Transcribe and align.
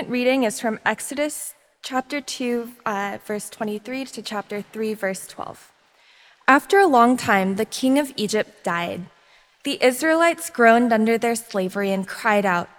Testament 0.00 0.18
reading 0.18 0.44
is 0.44 0.58
from 0.58 0.80
Exodus 0.86 1.54
chapter 1.82 2.22
2, 2.22 2.70
uh, 2.86 3.18
verse 3.26 3.50
23 3.50 4.06
to 4.06 4.22
chapter 4.22 4.62
3, 4.62 4.94
verse 4.94 5.26
12. 5.26 5.72
After 6.48 6.78
a 6.78 6.86
long 6.86 7.18
time, 7.18 7.56
the 7.56 7.66
king 7.66 7.98
of 7.98 8.10
Egypt 8.16 8.64
died. 8.64 9.02
The 9.62 9.76
Israelites 9.84 10.48
groaned 10.48 10.90
under 10.94 11.18
their 11.18 11.34
slavery 11.34 11.92
and 11.92 12.08
cried 12.08 12.46
out. 12.46 12.70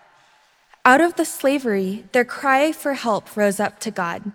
Out 0.84 1.00
of 1.00 1.16
the 1.16 1.24
slavery, 1.24 2.06
their 2.12 2.26
cry 2.26 2.72
for 2.72 2.96
help 2.96 3.38
rose 3.38 3.60
up 3.60 3.80
to 3.82 3.92
God. 3.92 4.32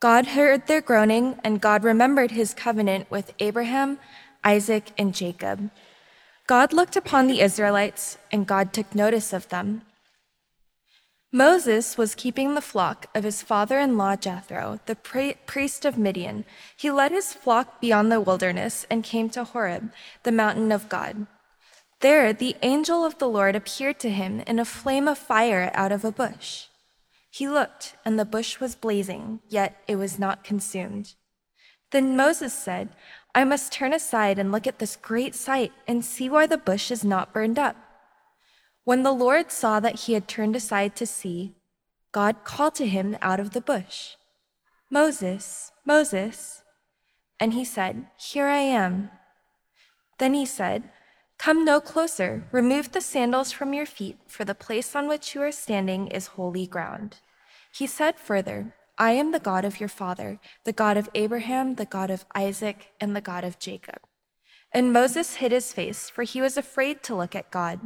God 0.00 0.34
heard 0.34 0.66
their 0.66 0.80
groaning, 0.80 1.38
and 1.44 1.60
God 1.60 1.84
remembered 1.84 2.32
his 2.32 2.54
covenant 2.54 3.08
with 3.08 3.34
Abraham, 3.38 4.00
Isaac, 4.42 4.90
and 4.98 5.14
Jacob. 5.14 5.70
God 6.48 6.72
looked 6.72 6.96
upon 6.96 7.28
the 7.28 7.40
Israelites, 7.40 8.18
and 8.32 8.48
God 8.48 8.72
took 8.72 8.96
notice 8.96 9.32
of 9.32 9.48
them. 9.50 9.82
Moses 11.32 11.96
was 11.96 12.16
keeping 12.16 12.54
the 12.54 12.60
flock 12.60 13.06
of 13.14 13.22
his 13.22 13.40
father 13.40 13.78
in 13.78 13.96
law 13.96 14.16
Jethro, 14.16 14.80
the 14.86 14.96
priest 15.46 15.84
of 15.84 15.96
Midian. 15.96 16.44
He 16.76 16.90
led 16.90 17.12
his 17.12 17.32
flock 17.32 17.80
beyond 17.80 18.10
the 18.10 18.20
wilderness 18.20 18.84
and 18.90 19.04
came 19.04 19.30
to 19.30 19.44
Horeb, 19.44 19.92
the 20.24 20.32
mountain 20.32 20.72
of 20.72 20.88
God. 20.88 21.28
There, 22.00 22.32
the 22.32 22.56
angel 22.62 23.04
of 23.04 23.18
the 23.18 23.28
Lord 23.28 23.54
appeared 23.54 24.00
to 24.00 24.10
him 24.10 24.40
in 24.40 24.58
a 24.58 24.64
flame 24.64 25.06
of 25.06 25.18
fire 25.18 25.70
out 25.72 25.92
of 25.92 26.04
a 26.04 26.10
bush. 26.10 26.66
He 27.30 27.48
looked, 27.48 27.94
and 28.04 28.18
the 28.18 28.24
bush 28.24 28.58
was 28.58 28.74
blazing, 28.74 29.38
yet 29.48 29.80
it 29.86 29.96
was 29.96 30.18
not 30.18 30.42
consumed. 30.42 31.14
Then 31.92 32.16
Moses 32.16 32.52
said, 32.52 32.88
I 33.36 33.44
must 33.44 33.72
turn 33.72 33.92
aside 33.92 34.36
and 34.38 34.50
look 34.50 34.66
at 34.66 34.80
this 34.80 34.96
great 34.96 35.36
sight 35.36 35.72
and 35.86 36.04
see 36.04 36.28
why 36.28 36.46
the 36.46 36.58
bush 36.58 36.90
is 36.90 37.04
not 37.04 37.32
burned 37.32 37.58
up. 37.58 37.76
When 38.84 39.02
the 39.02 39.12
Lord 39.12 39.50
saw 39.50 39.80
that 39.80 40.00
he 40.00 40.14
had 40.14 40.26
turned 40.26 40.56
aside 40.56 40.96
to 40.96 41.06
see, 41.06 41.54
God 42.12 42.44
called 42.44 42.74
to 42.76 42.86
him 42.86 43.16
out 43.22 43.38
of 43.38 43.50
the 43.50 43.60
bush, 43.60 44.16
Moses, 44.90 45.70
Moses. 45.84 46.62
And 47.38 47.54
he 47.54 47.64
said, 47.64 48.06
Here 48.18 48.46
I 48.46 48.58
am. 48.58 49.10
Then 50.18 50.34
he 50.34 50.44
said, 50.44 50.90
Come 51.38 51.64
no 51.64 51.80
closer, 51.80 52.44
remove 52.52 52.92
the 52.92 53.00
sandals 53.00 53.52
from 53.52 53.72
your 53.72 53.86
feet, 53.86 54.18
for 54.26 54.44
the 54.44 54.54
place 54.54 54.94
on 54.94 55.08
which 55.08 55.34
you 55.34 55.42
are 55.42 55.52
standing 55.52 56.08
is 56.08 56.36
holy 56.36 56.66
ground. 56.66 57.16
He 57.72 57.86
said 57.86 58.18
further, 58.18 58.74
I 58.98 59.12
am 59.12 59.32
the 59.32 59.40
God 59.40 59.64
of 59.64 59.80
your 59.80 59.88
father, 59.88 60.38
the 60.64 60.72
God 60.74 60.98
of 60.98 61.08
Abraham, 61.14 61.76
the 61.76 61.86
God 61.86 62.10
of 62.10 62.26
Isaac, 62.34 62.88
and 63.00 63.16
the 63.16 63.22
God 63.22 63.44
of 63.44 63.58
Jacob. 63.58 64.00
And 64.72 64.92
Moses 64.92 65.36
hid 65.36 65.52
his 65.52 65.72
face, 65.72 66.10
for 66.10 66.24
he 66.24 66.42
was 66.42 66.58
afraid 66.58 67.02
to 67.04 67.14
look 67.14 67.34
at 67.34 67.50
God. 67.50 67.80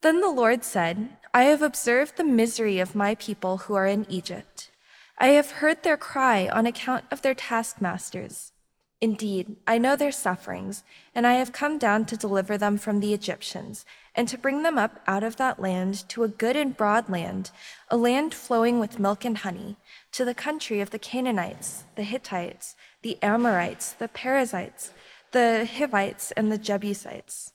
Then 0.00 0.20
the 0.20 0.30
Lord 0.30 0.62
said, 0.62 1.16
I 1.34 1.44
have 1.44 1.62
observed 1.62 2.16
the 2.16 2.24
misery 2.24 2.78
of 2.78 2.94
my 2.94 3.14
people 3.16 3.58
who 3.58 3.74
are 3.74 3.86
in 3.86 4.06
Egypt. 4.08 4.70
I 5.18 5.28
have 5.28 5.50
heard 5.50 5.82
their 5.82 5.96
cry 5.96 6.48
on 6.48 6.66
account 6.66 7.04
of 7.10 7.22
their 7.22 7.34
taskmasters. 7.34 8.52
Indeed, 9.00 9.56
I 9.66 9.78
know 9.78 9.96
their 9.96 10.12
sufferings, 10.12 10.82
and 11.14 11.26
I 11.26 11.34
have 11.34 11.52
come 11.52 11.78
down 11.78 12.04
to 12.06 12.16
deliver 12.16 12.58
them 12.58 12.78
from 12.78 13.00
the 13.00 13.14
Egyptians, 13.14 13.84
and 14.14 14.28
to 14.28 14.38
bring 14.38 14.62
them 14.62 14.78
up 14.78 15.00
out 15.06 15.22
of 15.22 15.36
that 15.36 15.60
land 15.60 16.08
to 16.10 16.24
a 16.24 16.28
good 16.28 16.56
and 16.56 16.76
broad 16.76 17.08
land, 17.08 17.50
a 17.88 17.96
land 17.96 18.34
flowing 18.34 18.80
with 18.80 18.98
milk 18.98 19.24
and 19.24 19.38
honey, 19.38 19.76
to 20.12 20.24
the 20.24 20.34
country 20.34 20.80
of 20.80 20.90
the 20.90 20.98
Canaanites, 20.98 21.84
the 21.94 22.02
Hittites, 22.02 22.74
the 23.02 23.18
Amorites, 23.22 23.92
the 23.92 24.08
Perizzites, 24.08 24.92
the 25.30 25.64
Hivites, 25.66 26.32
and 26.32 26.50
the 26.50 26.58
Jebusites. 26.58 27.52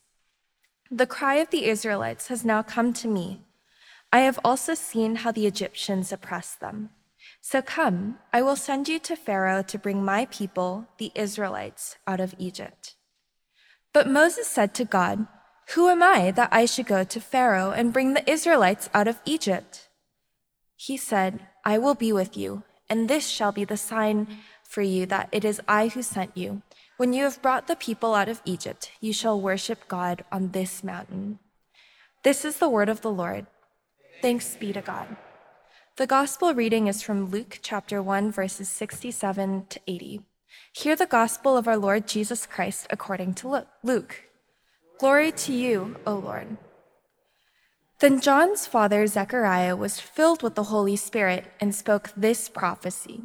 The 0.96 1.08
cry 1.08 1.38
of 1.38 1.50
the 1.50 1.66
Israelites 1.66 2.28
has 2.28 2.46
now 2.46 2.62
come 2.62 2.94
to 2.94 3.08
me. 3.08 3.42
I 4.12 4.20
have 4.20 4.40
also 4.44 4.76
seen 4.76 5.16
how 5.16 5.32
the 5.32 5.48
Egyptians 5.48 6.12
oppress 6.12 6.54
them. 6.54 6.92
So 7.42 7.64
come, 7.64 8.20
I 8.32 8.44
will 8.44 8.56
send 8.56 8.88
you 8.88 9.00
to 9.00 9.16
Pharaoh 9.16 9.64
to 9.64 9.80
bring 9.80 10.06
my 10.06 10.26
people, 10.26 10.86
the 11.00 11.12
Israelites, 11.16 11.98
out 12.06 12.20
of 12.20 12.36
Egypt. 12.38 12.94
But 13.92 14.08
Moses 14.08 14.46
said 14.46 14.76
to 14.76 14.86
God, 14.86 15.26
Who 15.74 15.88
am 15.88 16.04
I 16.04 16.30
that 16.30 16.54
I 16.54 16.66
should 16.66 16.86
go 16.86 17.04
to 17.04 17.20
Pharaoh 17.20 17.72
and 17.72 17.92
bring 17.92 18.14
the 18.14 18.30
Israelites 18.30 18.88
out 18.94 19.08
of 19.08 19.20
Egypt? 19.26 19.90
He 20.76 20.96
said, 20.96 21.48
I 21.66 21.80
will 21.80 21.96
be 21.96 22.14
with 22.14 22.38
you, 22.38 22.62
and 22.88 23.10
this 23.10 23.28
shall 23.28 23.52
be 23.52 23.66
the 23.66 23.78
sign 23.78 24.28
for 24.62 24.84
you 24.84 25.08
that 25.08 25.30
it 25.32 25.44
is 25.44 25.60
I 25.68 25.88
who 25.88 26.04
sent 26.04 26.38
you. 26.38 26.62
When 26.98 27.12
you 27.12 27.24
have 27.24 27.42
brought 27.42 27.66
the 27.66 27.76
people 27.76 28.14
out 28.14 28.30
of 28.30 28.42
Egypt, 28.46 28.92
you 29.02 29.14
shall 29.14 29.42
worship 29.42 29.88
God 29.88 30.24
on 30.32 30.52
this 30.52 30.84
mountain. 30.84 31.40
This 32.22 32.46
is 32.46 32.58
the 32.58 32.70
word 32.70 32.88
of 32.88 33.02
the 33.02 33.12
Lord. 33.12 33.48
Thanks 34.22 34.56
be 34.56 34.72
to 34.74 34.82
God. 34.82 35.18
The 35.98 36.06
gospel 36.06 36.54
reading 36.54 36.86
is 36.86 37.02
from 37.02 37.32
Luke 37.32 37.60
chapter 37.64 38.02
1, 38.02 38.32
verses 38.32 38.70
67 38.70 39.66
to 39.70 39.80
80. 39.88 40.22
Hear 40.72 40.96
the 40.96 41.08
gospel 41.08 41.58
of 41.58 41.68
our 41.68 41.78
Lord 41.78 42.08
Jesus 42.08 42.46
Christ 42.46 42.86
according 42.92 43.34
to 43.36 43.64
Luke. 43.82 44.26
Glory 45.00 45.32
to 45.32 45.52
you, 45.52 45.96
O 46.06 46.14
Lord. 46.14 46.58
Then 48.02 48.22
John's 48.22 48.68
father, 48.68 49.08
Zechariah, 49.08 49.76
was 49.76 50.00
filled 50.00 50.44
with 50.44 50.54
the 50.54 50.66
Holy 50.66 50.96
Spirit 50.96 51.52
and 51.60 51.74
spoke 51.74 52.12
this 52.16 52.50
prophecy 52.50 53.24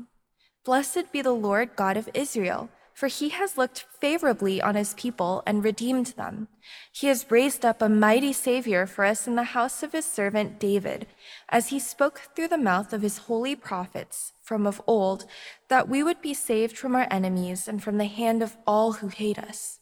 Blessed 0.65 1.13
be 1.13 1.21
the 1.21 1.33
Lord 1.33 1.77
God 1.77 1.99
of 1.99 2.09
Israel 2.15 2.71
for 2.99 3.07
he 3.07 3.29
has 3.29 3.57
looked 3.57 3.87
favorably 4.01 4.61
on 4.61 4.75
his 4.75 4.93
people 4.95 5.41
and 5.47 5.63
redeemed 5.63 6.07
them. 6.17 6.49
He 6.91 7.07
has 7.07 7.31
raised 7.31 7.65
up 7.65 7.81
a 7.81 7.89
mighty 7.89 8.33
Savior 8.33 8.87
for 8.87 9.05
us 9.05 9.29
in 9.29 9.37
the 9.37 9.55
house 9.55 9.85
of 9.85 9.93
his 9.93 10.05
servant 10.05 10.59
David, 10.59 11.07
as 11.49 11.69
he 11.69 11.79
spoke 11.79 12.23
through 12.35 12.49
the 12.49 12.59
mouth 12.59 12.93
of 12.93 13.03
his 13.03 13.19
holy 13.19 13.55
prophets 13.55 14.33
from 14.43 14.67
of 14.67 14.83
old, 14.85 15.27
that 15.69 15.89
we 15.89 16.03
would 16.03 16.21
be 16.21 16.35
saved 16.35 16.77
from 16.77 16.97
our 16.97 17.07
enemies 17.09 17.69
and 17.69 17.81
from 17.85 17.99
the 17.99 18.07
hand 18.07 18.43
of 18.43 18.57
all 18.67 18.95
who 18.95 19.07
hate 19.07 19.39
us. 19.39 19.79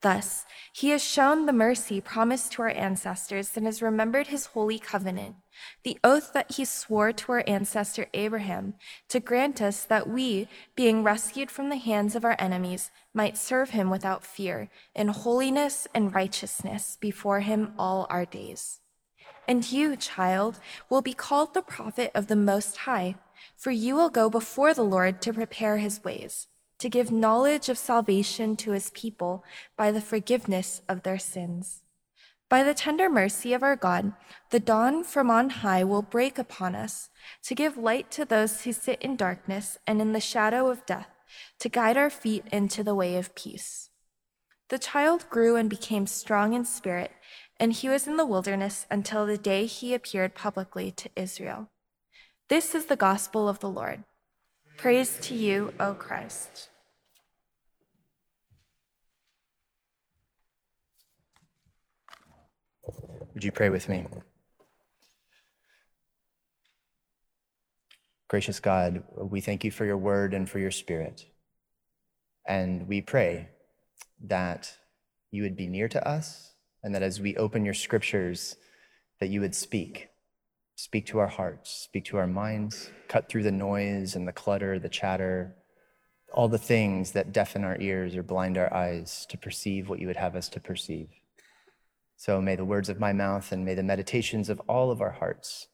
Thus, 0.00 0.46
he 0.72 0.90
has 0.90 1.02
shown 1.02 1.46
the 1.46 1.52
mercy 1.52 2.00
promised 2.00 2.52
to 2.52 2.62
our 2.62 2.70
ancestors 2.70 3.56
and 3.56 3.66
has 3.66 3.82
remembered 3.82 4.28
his 4.28 4.46
holy 4.46 4.78
covenant, 4.78 5.36
the 5.82 5.98
oath 6.04 6.32
that 6.32 6.52
he 6.52 6.64
swore 6.64 7.12
to 7.12 7.32
our 7.32 7.42
ancestor 7.48 8.06
Abraham, 8.14 8.74
to 9.08 9.18
grant 9.18 9.60
us 9.60 9.82
that 9.84 10.08
we, 10.08 10.46
being 10.76 11.02
rescued 11.02 11.50
from 11.50 11.68
the 11.68 11.76
hands 11.76 12.14
of 12.14 12.24
our 12.24 12.36
enemies, 12.38 12.92
might 13.12 13.36
serve 13.36 13.70
him 13.70 13.90
without 13.90 14.24
fear, 14.24 14.70
in 14.94 15.08
holiness 15.08 15.88
and 15.92 16.14
righteousness 16.14 16.96
before 17.00 17.40
him 17.40 17.72
all 17.76 18.06
our 18.08 18.24
days. 18.24 18.78
And 19.48 19.70
you, 19.72 19.96
child, 19.96 20.60
will 20.88 21.02
be 21.02 21.12
called 21.12 21.54
the 21.54 21.62
prophet 21.62 22.12
of 22.14 22.28
the 22.28 22.36
Most 22.36 22.76
High, 22.78 23.16
for 23.56 23.72
you 23.72 23.96
will 23.96 24.10
go 24.10 24.30
before 24.30 24.74
the 24.74 24.84
Lord 24.84 25.20
to 25.22 25.32
prepare 25.32 25.78
his 25.78 26.04
ways 26.04 26.46
to 26.78 26.88
give 26.88 27.10
knowledge 27.10 27.68
of 27.68 27.78
salvation 27.78 28.56
to 28.56 28.72
his 28.72 28.90
people 28.90 29.44
by 29.76 29.90
the 29.90 30.00
forgiveness 30.00 30.80
of 30.88 31.02
their 31.02 31.18
sins. 31.18 31.82
By 32.48 32.62
the 32.62 32.72
tender 32.72 33.10
mercy 33.10 33.52
of 33.52 33.62
our 33.62 33.76
God, 33.76 34.12
the 34.50 34.60
dawn 34.60 35.04
from 35.04 35.30
on 35.30 35.50
high 35.50 35.84
will 35.84 36.02
break 36.02 36.38
upon 36.38 36.74
us 36.74 37.10
to 37.42 37.54
give 37.54 37.76
light 37.76 38.10
to 38.12 38.24
those 38.24 38.62
who 38.62 38.72
sit 38.72 39.02
in 39.02 39.16
darkness 39.16 39.76
and 39.86 40.00
in 40.00 40.12
the 40.12 40.20
shadow 40.20 40.70
of 40.70 40.86
death, 40.86 41.08
to 41.58 41.68
guide 41.68 41.98
our 41.98 42.08
feet 42.08 42.44
into 42.50 42.82
the 42.82 42.94
way 42.94 43.16
of 43.16 43.34
peace. 43.34 43.90
The 44.70 44.78
child 44.78 45.28
grew 45.28 45.56
and 45.56 45.68
became 45.68 46.06
strong 46.06 46.54
in 46.54 46.64
spirit, 46.64 47.10
and 47.60 47.72
he 47.72 47.88
was 47.88 48.06
in 48.06 48.16
the 48.16 48.26
wilderness 48.26 48.86
until 48.90 49.26
the 49.26 49.38
day 49.38 49.66
he 49.66 49.92
appeared 49.92 50.34
publicly 50.34 50.90
to 50.92 51.10
Israel. 51.16 51.68
This 52.48 52.74
is 52.74 52.86
the 52.86 52.96
gospel 52.96 53.46
of 53.46 53.58
the 53.58 53.68
Lord. 53.68 54.04
Praise 54.78 55.18
to 55.22 55.34
you, 55.34 55.74
O 55.80 55.92
Christ. 55.92 56.70
Would 63.38 63.44
you 63.44 63.52
pray 63.52 63.70
with 63.70 63.88
me? 63.88 64.04
Gracious 68.26 68.58
God, 68.58 69.04
we 69.16 69.40
thank 69.40 69.62
you 69.62 69.70
for 69.70 69.84
your 69.84 69.96
word 69.96 70.34
and 70.34 70.50
for 70.50 70.58
your 70.58 70.72
spirit. 70.72 71.24
And 72.48 72.88
we 72.88 73.00
pray 73.00 73.50
that 74.24 74.76
you 75.30 75.44
would 75.44 75.56
be 75.56 75.68
near 75.68 75.86
to 75.86 76.04
us 76.04 76.54
and 76.82 76.92
that 76.96 77.04
as 77.04 77.20
we 77.20 77.36
open 77.36 77.64
your 77.64 77.74
scriptures, 77.74 78.56
that 79.20 79.28
you 79.28 79.40
would 79.40 79.54
speak 79.54 80.08
Speak 80.74 81.06
to 81.06 81.20
our 81.20 81.28
hearts, 81.28 81.70
speak 81.70 82.04
to 82.06 82.16
our 82.16 82.26
minds, 82.26 82.90
cut 83.06 83.28
through 83.28 83.44
the 83.44 83.52
noise 83.52 84.16
and 84.16 84.26
the 84.26 84.32
clutter, 84.32 84.80
the 84.80 84.88
chatter, 84.88 85.54
all 86.32 86.48
the 86.48 86.58
things 86.58 87.12
that 87.12 87.32
deafen 87.32 87.62
our 87.62 87.76
ears 87.80 88.16
or 88.16 88.22
blind 88.24 88.58
our 88.58 88.72
eyes 88.74 89.26
to 89.30 89.38
perceive 89.38 89.88
what 89.88 90.00
you 90.00 90.08
would 90.08 90.16
have 90.16 90.34
us 90.34 90.48
to 90.48 90.60
perceive. 90.60 91.08
So 92.20 92.40
may 92.40 92.56
the 92.56 92.64
words 92.64 92.88
of 92.88 92.98
my 92.98 93.12
mouth 93.12 93.52
and 93.52 93.64
may 93.64 93.76
the 93.76 93.84
meditations 93.84 94.48
of 94.48 94.60
all 94.68 94.90
of 94.90 95.00
our 95.00 95.12
hearts 95.12 95.68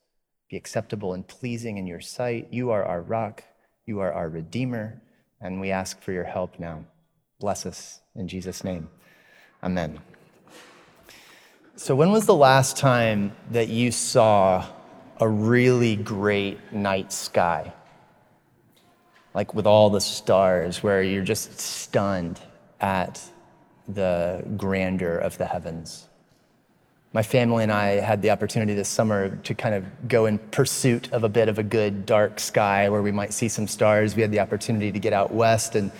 be 0.51 0.59
acceptable 0.59 1.15
and 1.15 1.27
pleasing 1.27 1.79
in 1.79 1.87
your 1.87 2.03
sight. 2.03 2.49
You 2.51 2.71
are 2.71 2.85
our 2.85 3.01
rock, 3.01 3.43
you 3.87 4.01
are 4.01 4.13
our 4.13 4.29
Redeemer, 4.29 5.01
and 5.41 5.59
we 5.59 5.71
ask 5.71 6.03
for 6.03 6.13
your 6.13 6.25
help 6.25 6.61
now. 6.61 6.85
Bless 7.41 7.65
us 7.65 8.03
in 8.15 8.29
Jesus' 8.29 8.63
name. 8.63 8.91
Amen. 9.63 9.99
So, 11.77 11.97
when 11.97 12.13
was 12.13 12.27
the 12.27 12.35
last 12.35 12.77
time 12.77 13.35
that 13.51 13.71
you 13.71 13.91
saw 13.91 14.67
a 15.21 15.29
really 15.29 15.97
great 15.97 16.75
night 16.75 17.11
sky, 17.11 17.73
like 19.33 19.55
with 19.55 19.67
all 19.67 19.89
the 19.89 20.01
stars, 20.01 20.83
where 20.83 21.03
you're 21.03 21.25
just 21.25 21.59
stunned 21.59 22.39
at 22.83 23.19
the 23.89 24.45
grandeur 24.59 25.17
of 25.17 25.39
the 25.39 25.47
heavens. 25.47 26.09
My 27.15 27.23
family 27.23 27.63
and 27.63 27.71
I 27.71 28.01
had 28.01 28.23
the 28.23 28.31
opportunity 28.31 28.75
this 28.75 28.89
summer 28.89 29.37
to 29.37 29.55
kind 29.55 29.77
of 29.77 30.09
go 30.09 30.27
in 30.27 30.39
pursuit 30.51 31.13
of 31.13 31.23
a 31.23 31.29
bit 31.29 31.49
of 31.49 31.61
a 31.61 31.63
good 31.63 32.07
dark 32.07 32.41
sky 32.41 32.89
where 32.89 33.03
we 33.03 33.13
might 33.13 33.33
see 33.33 33.49
some 33.49 33.69
stars. 33.69 34.17
We 34.17 34.23
had 34.23 34.33
the 34.33 34.41
opportunity 34.41 34.91
to 34.91 34.99
get 34.99 35.13
out 35.13 35.33
west 35.33 35.77
and 35.77 35.93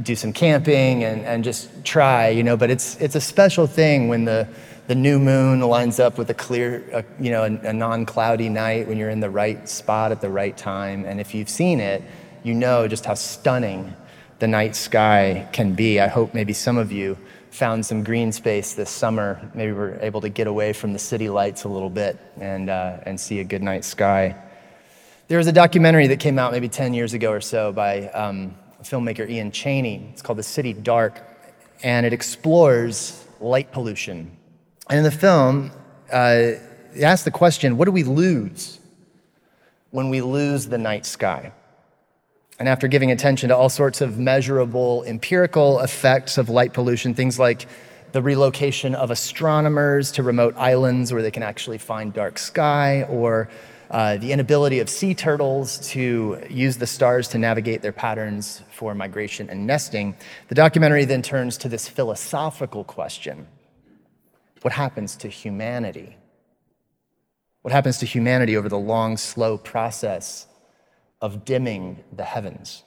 do 0.00 0.14
some 0.14 0.32
camping 0.32 1.02
and, 1.02 1.22
and 1.22 1.42
just 1.42 1.84
try, 1.84 2.28
you 2.28 2.44
know, 2.44 2.56
but 2.56 2.70
it's, 2.70 2.94
it's 3.00 3.16
a 3.16 3.20
special 3.20 3.66
thing 3.66 4.06
when 4.06 4.24
the, 4.24 4.46
the 4.86 4.94
new 4.94 5.18
moon 5.18 5.58
lines 5.58 5.98
up 5.98 6.16
with 6.16 6.30
a 6.30 6.34
clear, 6.34 6.84
uh, 6.92 7.02
you 7.18 7.32
know, 7.32 7.42
a, 7.42 7.68
a 7.68 7.72
non-cloudy 7.72 8.48
night 8.48 8.86
when 8.86 8.96
you're 8.96 9.10
in 9.10 9.18
the 9.18 9.28
right 9.28 9.68
spot 9.68 10.12
at 10.12 10.20
the 10.20 10.30
right 10.30 10.56
time. 10.56 11.04
And 11.04 11.20
if 11.20 11.34
you've 11.34 11.50
seen 11.50 11.80
it, 11.80 12.04
you 12.44 12.54
know 12.54 12.86
just 12.86 13.04
how 13.04 13.14
stunning 13.14 13.92
the 14.38 14.46
night 14.46 14.76
sky 14.76 15.48
can 15.52 15.74
be. 15.74 15.98
I 15.98 16.06
hope 16.06 16.32
maybe 16.32 16.52
some 16.52 16.78
of 16.78 16.92
you 16.92 17.18
found 17.50 17.84
some 17.84 18.04
green 18.04 18.32
space 18.32 18.74
this 18.74 18.90
summer. 18.90 19.50
Maybe 19.54 19.72
we're 19.72 19.98
able 20.00 20.20
to 20.20 20.28
get 20.28 20.46
away 20.46 20.72
from 20.72 20.92
the 20.92 20.98
city 20.98 21.28
lights 21.28 21.64
a 21.64 21.68
little 21.68 21.90
bit 21.90 22.18
and, 22.40 22.70
uh, 22.70 22.98
and 23.04 23.18
see 23.18 23.40
a 23.40 23.44
good 23.44 23.62
night 23.62 23.84
sky. 23.84 24.36
There 25.28 25.38
was 25.38 25.46
a 25.46 25.52
documentary 25.52 26.06
that 26.08 26.20
came 26.20 26.38
out 26.38 26.52
maybe 26.52 26.68
10 26.68 26.94
years 26.94 27.12
ago 27.12 27.30
or 27.30 27.40
so 27.40 27.72
by 27.72 28.08
um, 28.08 28.54
filmmaker 28.82 29.28
Ian 29.28 29.52
Cheney. 29.52 30.08
It's 30.12 30.22
called 30.22 30.38
The 30.38 30.44
City 30.44 30.72
Dark, 30.72 31.22
and 31.82 32.06
it 32.06 32.12
explores 32.12 33.24
light 33.40 33.72
pollution. 33.72 34.36
And 34.88 34.98
in 34.98 35.04
the 35.04 35.10
film, 35.10 35.70
uh, 36.12 36.52
it 36.94 37.02
asks 37.02 37.24
the 37.24 37.30
question 37.30 37.76
what 37.76 37.84
do 37.84 37.92
we 37.92 38.02
lose 38.02 38.80
when 39.90 40.08
we 40.08 40.20
lose 40.20 40.66
the 40.66 40.78
night 40.78 41.06
sky? 41.06 41.52
And 42.60 42.68
after 42.68 42.88
giving 42.88 43.10
attention 43.10 43.48
to 43.48 43.56
all 43.56 43.70
sorts 43.70 44.02
of 44.02 44.18
measurable 44.18 45.02
empirical 45.06 45.80
effects 45.80 46.36
of 46.36 46.50
light 46.50 46.74
pollution, 46.74 47.14
things 47.14 47.38
like 47.38 47.66
the 48.12 48.20
relocation 48.20 48.94
of 48.94 49.10
astronomers 49.10 50.12
to 50.12 50.22
remote 50.22 50.54
islands 50.58 51.10
where 51.10 51.22
they 51.22 51.30
can 51.30 51.42
actually 51.42 51.78
find 51.78 52.12
dark 52.12 52.38
sky, 52.38 53.04
or 53.04 53.48
uh, 53.90 54.18
the 54.18 54.30
inability 54.30 54.78
of 54.80 54.90
sea 54.90 55.14
turtles 55.14 55.78
to 55.88 56.38
use 56.50 56.76
the 56.76 56.86
stars 56.86 57.28
to 57.28 57.38
navigate 57.38 57.80
their 57.80 57.92
patterns 57.92 58.62
for 58.70 58.94
migration 58.94 59.48
and 59.48 59.66
nesting, 59.66 60.14
the 60.48 60.54
documentary 60.54 61.06
then 61.06 61.22
turns 61.22 61.56
to 61.56 61.68
this 61.68 61.88
philosophical 61.88 62.84
question 62.84 63.48
What 64.60 64.74
happens 64.74 65.16
to 65.16 65.28
humanity? 65.28 66.14
What 67.62 67.72
happens 67.72 67.96
to 67.98 68.06
humanity 68.06 68.54
over 68.54 68.68
the 68.68 68.78
long, 68.78 69.16
slow 69.16 69.56
process 69.56 70.46
of 71.20 71.44
dimming 71.44 72.02
the 72.12 72.24
heavens. 72.24 72.84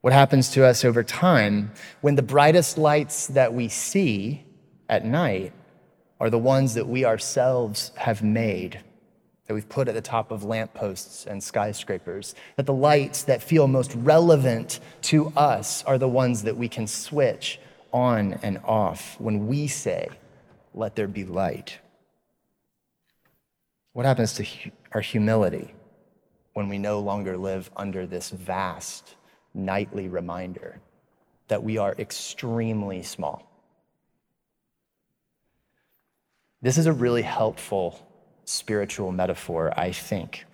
What 0.00 0.12
happens 0.12 0.50
to 0.50 0.64
us 0.66 0.84
over 0.84 1.02
time 1.02 1.72
when 2.02 2.14
the 2.14 2.22
brightest 2.22 2.76
lights 2.76 3.26
that 3.28 3.54
we 3.54 3.68
see 3.68 4.44
at 4.88 5.04
night 5.04 5.52
are 6.20 6.30
the 6.30 6.38
ones 6.38 6.74
that 6.74 6.86
we 6.86 7.04
ourselves 7.04 7.90
have 7.96 8.22
made, 8.22 8.80
that 9.46 9.54
we've 9.54 9.68
put 9.68 9.88
at 9.88 9.94
the 9.94 10.00
top 10.00 10.30
of 10.30 10.44
lampposts 10.44 11.26
and 11.26 11.42
skyscrapers, 11.42 12.34
that 12.56 12.66
the 12.66 12.72
lights 12.72 13.24
that 13.24 13.42
feel 13.42 13.66
most 13.66 13.94
relevant 13.94 14.80
to 15.02 15.28
us 15.36 15.82
are 15.84 15.98
the 15.98 16.08
ones 16.08 16.42
that 16.42 16.56
we 16.56 16.68
can 16.68 16.86
switch 16.86 17.58
on 17.92 18.34
and 18.42 18.58
off 18.64 19.18
when 19.20 19.46
we 19.46 19.66
say, 19.66 20.08
Let 20.74 20.96
there 20.96 21.08
be 21.08 21.24
light. 21.24 21.78
What 23.92 24.06
happens 24.06 24.34
to 24.34 24.46
our 24.92 25.00
humility? 25.00 25.73
When 26.54 26.68
we 26.68 26.78
no 26.78 27.00
longer 27.00 27.36
live 27.36 27.70
under 27.76 28.06
this 28.06 28.30
vast 28.30 29.16
nightly 29.52 30.08
reminder 30.08 30.80
that 31.48 31.62
we 31.62 31.76
are 31.78 31.94
extremely 31.98 33.02
small. 33.02 33.50
This 36.62 36.78
is 36.78 36.86
a 36.86 36.92
really 36.92 37.22
helpful 37.22 38.06
spiritual 38.46 39.12
metaphor, 39.12 39.72
I 39.76 39.92
think, 39.92 40.46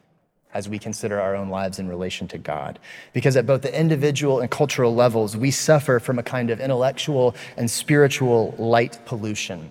as 0.53 0.69
we 0.69 0.79
consider 0.79 1.21
our 1.21 1.37
own 1.37 1.49
lives 1.51 1.79
in 1.79 1.89
relation 1.89 2.27
to 2.29 2.39
God. 2.39 2.79
Because 3.13 3.37
at 3.37 3.47
both 3.47 3.63
the 3.63 3.79
individual 3.79 4.41
and 4.41 4.51
cultural 4.51 4.95
levels, 4.95 5.37
we 5.37 5.51
suffer 5.51 6.01
from 6.01 6.19
a 6.19 6.23
kind 6.23 6.51
of 6.51 6.61
intellectual 6.61 7.37
and 7.57 7.71
spiritual 7.71 8.55
light 8.59 8.99
pollution 9.05 9.71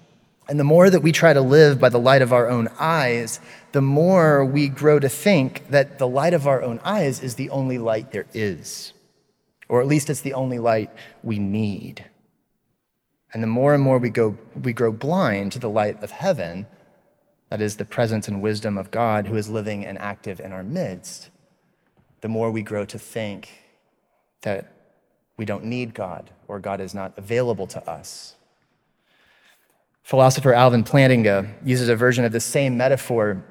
and 0.50 0.60
the 0.60 0.64
more 0.64 0.90
that 0.90 1.04
we 1.04 1.12
try 1.12 1.32
to 1.32 1.42
live 1.42 1.80
by 1.80 1.90
the 1.90 2.00
light 2.00 2.24
of 2.24 2.34
our 2.34 2.50
own 2.50 2.70
eyes, 2.80 3.40
the 3.72 3.84
more 3.84 4.44
we 4.44 4.68
grow 4.68 4.98
to 4.98 5.08
think 5.08 5.70
that 5.70 6.00
the 6.00 6.08
light 6.08 6.34
of 6.34 6.48
our 6.48 6.64
own 6.64 6.80
eyes 6.84 7.22
is 7.22 7.36
the 7.36 7.52
only 7.52 7.78
light 7.78 8.12
there 8.12 8.26
is, 8.34 8.94
or 9.70 9.80
at 9.80 9.86
least 9.86 10.10
it's 10.10 10.22
the 10.22 10.34
only 10.34 10.58
light 10.58 10.90
we 11.22 11.38
need. 11.38 12.04
And 13.32 13.44
the 13.44 13.48
more 13.48 13.76
and 13.76 13.84
more 13.84 14.00
we, 14.00 14.10
go, 14.10 14.40
we 14.60 14.74
grow 14.74 14.92
blind 14.92 15.52
to 15.52 15.60
the 15.60 15.70
light 15.70 16.02
of 16.02 16.10
heaven, 16.10 16.66
that 17.50 17.62
is 17.62 17.78
the 17.78 17.86
presence 17.86 18.28
and 18.28 18.42
wisdom 18.42 18.76
of 18.76 18.90
God 18.90 19.28
who 19.28 19.36
is 19.36 19.50
living 19.50 19.86
and 19.86 20.00
active 20.00 20.40
in 20.40 20.52
our 20.52 20.64
midst, 20.64 21.30
the 22.22 22.28
more 22.28 22.50
we 22.50 22.64
grow 22.64 22.86
to 22.86 22.98
think 22.98 23.50
that 24.42 24.74
we 25.38 25.46
don't 25.46 25.64
need 25.64 25.94
God 25.94 26.32
or 26.48 26.60
God 26.60 26.82
is 26.82 26.96
not 26.96 27.14
available 27.18 27.68
to 27.68 27.88
us. 27.88 28.36
Philosopher 30.04 30.54
Alvin 30.54 30.84
Plantinga 30.84 31.48
uses 31.64 31.90
a 31.90 31.96
version 31.96 32.26
of 32.26 32.32
the 32.32 32.40
same 32.40 32.78
metaphor 32.78 33.44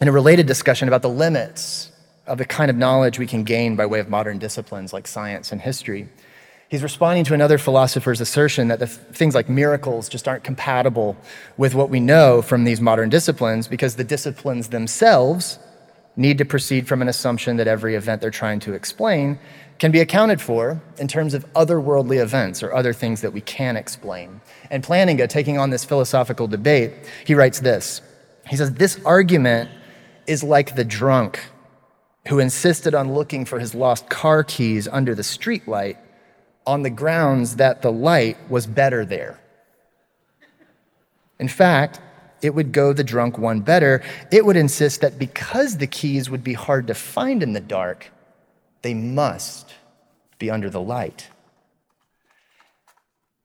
in 0.00 0.08
a 0.08 0.12
related 0.12 0.46
discussion 0.46 0.88
about 0.88 1.02
the 1.02 1.08
limits 1.08 1.92
of 2.26 2.38
the 2.38 2.44
kind 2.44 2.70
of 2.70 2.76
knowledge 2.76 3.18
we 3.18 3.26
can 3.26 3.44
gain 3.44 3.76
by 3.76 3.84
way 3.84 4.00
of 4.00 4.08
modern 4.08 4.38
disciplines 4.38 4.92
like 4.92 5.06
science 5.06 5.52
and 5.52 5.60
history. 5.60 6.08
He's 6.70 6.82
responding 6.82 7.24
to 7.24 7.34
another 7.34 7.58
philosopher's 7.58 8.20
assertion 8.20 8.68
that 8.68 8.78
things 8.88 9.34
like 9.34 9.48
miracles 9.48 10.08
just 10.08 10.28
aren't 10.28 10.44
compatible 10.44 11.16
with 11.56 11.74
what 11.74 11.90
we 11.90 11.98
know 11.98 12.40
from 12.40 12.62
these 12.64 12.80
modern 12.80 13.08
disciplines 13.08 13.66
because 13.66 13.96
the 13.96 14.04
disciplines 14.04 14.68
themselves 14.68 15.58
need 16.16 16.38
to 16.38 16.44
proceed 16.44 16.86
from 16.86 17.02
an 17.02 17.08
assumption 17.08 17.56
that 17.56 17.66
every 17.66 17.94
event 17.94 18.20
they're 18.20 18.30
trying 18.30 18.60
to 18.60 18.74
explain 18.74 19.38
can 19.78 19.90
be 19.90 20.00
accounted 20.00 20.40
for 20.40 20.80
in 20.98 21.08
terms 21.08 21.32
of 21.32 21.50
otherworldly 21.54 22.20
events 22.20 22.62
or 22.62 22.74
other 22.74 22.92
things 22.92 23.22
that 23.22 23.32
we 23.32 23.40
can 23.40 23.76
explain. 23.76 24.40
And 24.70 24.84
Plantinga, 24.84 25.28
taking 25.28 25.58
on 25.58 25.70
this 25.70 25.84
philosophical 25.84 26.46
debate, 26.46 26.92
he 27.24 27.34
writes 27.34 27.60
this. 27.60 28.02
He 28.48 28.56
says, 28.56 28.74
This 28.74 29.00
argument 29.04 29.70
is 30.26 30.42
like 30.42 30.76
the 30.76 30.84
drunk 30.84 31.40
who 32.28 32.38
insisted 32.38 32.94
on 32.94 33.14
looking 33.14 33.44
for 33.44 33.58
his 33.58 33.74
lost 33.74 34.10
car 34.10 34.44
keys 34.44 34.86
under 34.86 35.14
the 35.14 35.22
streetlight 35.22 35.96
on 36.66 36.82
the 36.82 36.90
grounds 36.90 37.56
that 37.56 37.80
the 37.80 37.90
light 37.90 38.36
was 38.50 38.66
better 38.66 39.04
there. 39.04 39.40
In 41.38 41.48
fact, 41.48 42.00
it 42.42 42.54
would 42.54 42.72
go 42.72 42.92
the 42.92 43.04
drunk 43.04 43.38
one 43.38 43.60
better. 43.60 44.02
It 44.30 44.44
would 44.44 44.56
insist 44.56 45.00
that 45.00 45.18
because 45.18 45.76
the 45.76 45.86
keys 45.86 46.30
would 46.30 46.44
be 46.44 46.54
hard 46.54 46.86
to 46.86 46.94
find 46.94 47.42
in 47.42 47.52
the 47.52 47.60
dark, 47.60 48.10
they 48.82 48.94
must 48.94 49.74
be 50.38 50.50
under 50.50 50.70
the 50.70 50.80
light. 50.80 51.28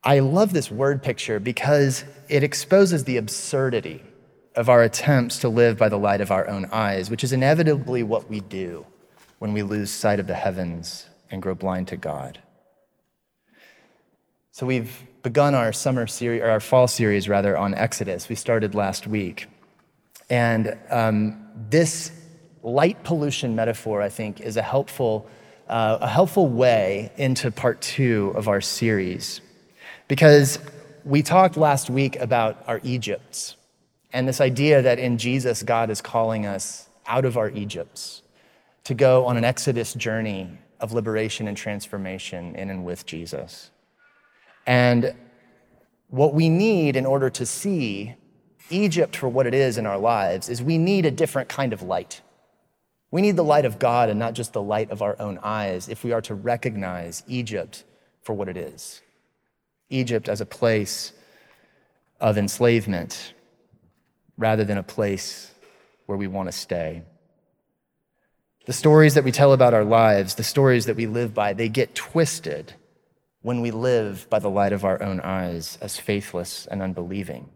I 0.03 0.19
love 0.19 0.53
this 0.53 0.69
word 0.69 1.01
picture 1.01 1.39
because 1.39 2.05
it 2.29 2.43
exposes 2.43 3.03
the 3.03 3.17
absurdity 3.17 4.03
of 4.55 4.69
our 4.69 4.83
attempts 4.83 5.39
to 5.39 5.49
live 5.49 5.77
by 5.77 5.89
the 5.89 5.97
light 5.97 6.21
of 6.21 6.31
our 6.31 6.47
own 6.47 6.65
eyes, 6.71 7.09
which 7.09 7.23
is 7.23 7.33
inevitably 7.33 8.03
what 8.03 8.29
we 8.29 8.39
do 8.39 8.85
when 9.39 9.51
we 9.51 9.63
lose 9.63 9.91
sight 9.91 10.19
of 10.19 10.27
the 10.27 10.35
heavens 10.35 11.07
and 11.29 11.41
grow 11.41 11.55
blind 11.55 11.87
to 11.89 11.97
God. 11.97 12.39
So 14.51 14.65
we've 14.65 15.03
begun 15.25 15.55
our 15.55 15.73
summer 15.73 16.05
series, 16.05 16.39
or 16.39 16.51
our 16.51 16.59
fall 16.59 16.87
series 16.87 17.27
rather, 17.27 17.57
on 17.57 17.73
Exodus. 17.73 18.29
We 18.29 18.35
started 18.35 18.75
last 18.75 19.07
week. 19.07 19.47
And 20.29 20.77
um, 20.91 21.47
this 21.67 22.11
light 22.61 23.03
pollution 23.03 23.55
metaphor, 23.55 24.03
I 24.03 24.09
think, 24.09 24.39
is 24.39 24.55
a 24.55 24.61
helpful, 24.61 25.27
uh, 25.67 25.97
a 25.99 26.07
helpful 26.07 26.47
way 26.47 27.11
into 27.17 27.49
part 27.49 27.81
two 27.81 28.33
of 28.35 28.47
our 28.47 28.61
series. 28.61 29.41
Because 30.07 30.59
we 31.03 31.23
talked 31.23 31.57
last 31.57 31.89
week 31.89 32.17
about 32.17 32.63
our 32.67 32.79
Egypts 32.83 33.55
and 34.13 34.27
this 34.27 34.39
idea 34.39 34.83
that 34.83 34.99
in 34.99 35.17
Jesus, 35.17 35.63
God 35.63 35.89
is 35.89 36.01
calling 36.01 36.45
us 36.45 36.87
out 37.07 37.25
of 37.25 37.35
our 37.35 37.49
Egypts 37.49 38.21
to 38.83 38.93
go 38.93 39.25
on 39.25 39.37
an 39.37 39.43
Exodus 39.43 39.95
journey 39.95 40.51
of 40.79 40.93
liberation 40.93 41.47
and 41.47 41.57
transformation 41.57 42.55
in 42.55 42.69
and 42.69 42.85
with 42.85 43.07
Jesus. 43.07 43.71
And 44.65 45.13
what 46.09 46.33
we 46.33 46.49
need 46.49 46.95
in 46.95 47.05
order 47.05 47.29
to 47.29 47.45
see 47.45 48.15
Egypt 48.69 49.15
for 49.15 49.29
what 49.29 49.45
it 49.45 49.53
is 49.53 49.77
in 49.77 49.85
our 49.85 49.97
lives 49.97 50.49
is 50.49 50.61
we 50.61 50.77
need 50.77 51.05
a 51.05 51.11
different 51.11 51.49
kind 51.49 51.73
of 51.73 51.81
light. 51.81 52.21
We 53.11 53.21
need 53.21 53.35
the 53.35 53.43
light 53.43 53.65
of 53.65 53.79
God 53.79 54.09
and 54.09 54.19
not 54.19 54.33
just 54.33 54.53
the 54.53 54.61
light 54.61 54.91
of 54.91 55.01
our 55.01 55.15
own 55.19 55.39
eyes 55.43 55.87
if 55.87 56.03
we 56.03 56.11
are 56.11 56.21
to 56.21 56.35
recognize 56.35 57.23
Egypt 57.27 57.83
for 58.21 58.33
what 58.33 58.49
it 58.49 58.57
is 58.57 59.01
Egypt 59.89 60.27
as 60.27 60.41
a 60.41 60.45
place 60.45 61.13
of 62.19 62.37
enslavement 62.37 63.33
rather 64.37 64.63
than 64.63 64.79
a 64.79 64.83
place 64.83 65.51
where 66.07 66.17
we 66.17 66.27
want 66.27 66.47
to 66.47 66.51
stay. 66.51 67.03
The 68.65 68.73
stories 68.73 69.13
that 69.13 69.23
we 69.23 69.31
tell 69.31 69.53
about 69.53 69.75
our 69.75 69.83
lives, 69.83 70.35
the 70.35 70.43
stories 70.43 70.87
that 70.87 70.95
we 70.95 71.05
live 71.05 71.35
by, 71.35 71.53
they 71.53 71.69
get 71.69 71.93
twisted 71.93 72.73
when 73.45 73.61
we 73.61 73.69
live 73.69 74.27
by 74.31 74.39
the 74.39 74.49
light 74.49 74.73
of 74.73 74.83
our 74.83 75.03
own 75.03 75.19
eyes 75.19 75.77
as 75.79 75.99
faithless 75.99 76.65
and 76.71 76.81
unbelieving. 76.81 77.47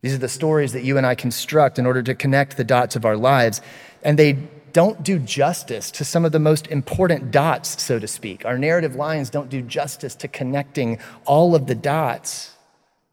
These 0.00 0.14
are 0.14 0.18
the 0.18 0.28
stories 0.28 0.74
that 0.74 0.84
you 0.84 0.96
and 0.96 1.04
I 1.04 1.16
construct 1.16 1.76
in 1.76 1.86
order 1.86 2.04
to 2.04 2.14
connect 2.14 2.56
the 2.56 2.62
dots 2.62 2.94
of 2.94 3.04
our 3.04 3.16
lives, 3.16 3.60
and 4.04 4.16
they 4.16 4.34
don't 4.72 5.02
do 5.02 5.18
justice 5.18 5.90
to 5.90 6.04
some 6.04 6.24
of 6.24 6.30
the 6.30 6.38
most 6.38 6.68
important 6.68 7.32
dots, 7.32 7.82
so 7.82 7.98
to 7.98 8.06
speak. 8.06 8.44
Our 8.44 8.58
narrative 8.58 8.94
lines 8.94 9.28
don't 9.28 9.50
do 9.50 9.60
justice 9.60 10.14
to 10.14 10.28
connecting 10.28 11.00
all 11.24 11.56
of 11.56 11.66
the 11.66 11.74
dots 11.74 12.54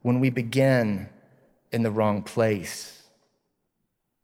when 0.03 0.19
we 0.19 0.29
begin 0.29 1.09
in 1.71 1.81
the 1.81 1.89
wrong 1.89 2.21
place. 2.21 3.01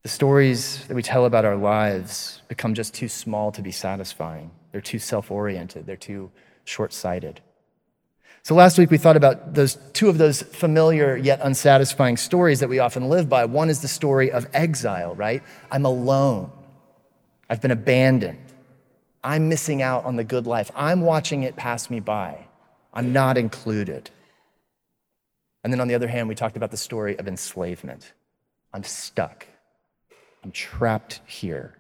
The 0.04 0.10
stories 0.10 0.86
that 0.86 0.94
we 0.94 1.02
tell 1.02 1.26
about 1.26 1.46
our 1.46 1.58
lives 1.58 2.44
become 2.48 2.76
just 2.76 2.94
too 2.94 3.08
small 3.08 3.52
to 3.54 3.64
be 3.64 3.72
satisfying. 3.72 4.52
They're 4.72 4.82
too 4.82 5.00
self 5.00 5.32
oriented, 5.32 5.88
they're 5.88 5.98
too 5.98 6.30
short 6.64 6.94
sighted. 6.94 7.42
So 8.44 8.56
last 8.56 8.78
week 8.78 8.90
we 8.90 8.98
thought 8.98 9.18
about 9.18 9.54
those 9.54 9.78
two 9.94 10.10
of 10.10 10.18
those 10.18 10.42
familiar 10.42 11.16
yet 11.16 11.40
unsatisfying 11.44 12.18
stories 12.18 12.60
that 12.62 12.70
we 12.70 12.80
often 12.80 13.08
live 13.08 13.30
by. 13.30 13.46
One 13.46 13.70
is 13.70 13.82
the 13.82 13.88
story 13.88 14.32
of 14.32 14.48
exile, 14.54 15.14
right? 15.14 15.44
I'm 15.72 15.86
alone. 15.86 16.52
I've 17.50 17.62
been 17.62 17.72
abandoned. 17.72 18.40
I'm 19.24 19.48
missing 19.48 19.84
out 19.84 20.06
on 20.06 20.16
the 20.16 20.24
good 20.24 20.48
life. 20.48 20.72
I'm 20.76 21.02
watching 21.02 21.44
it 21.44 21.56
pass 21.56 21.90
me 21.90 22.00
by. 22.00 22.48
I'm 22.94 23.14
not 23.14 23.38
included. 23.38 24.10
And 25.64 25.72
then 25.72 25.80
on 25.80 25.88
the 25.88 25.94
other 25.94 26.08
hand, 26.08 26.28
we 26.28 26.34
talked 26.34 26.58
about 26.58 26.72
the 26.72 26.78
story 26.78 27.20
of 27.20 27.28
enslavement. 27.28 28.14
I'm 28.74 28.84
stuck. 28.84 29.46
I'm 30.44 30.52
trapped 30.52 31.22
here 31.28 31.76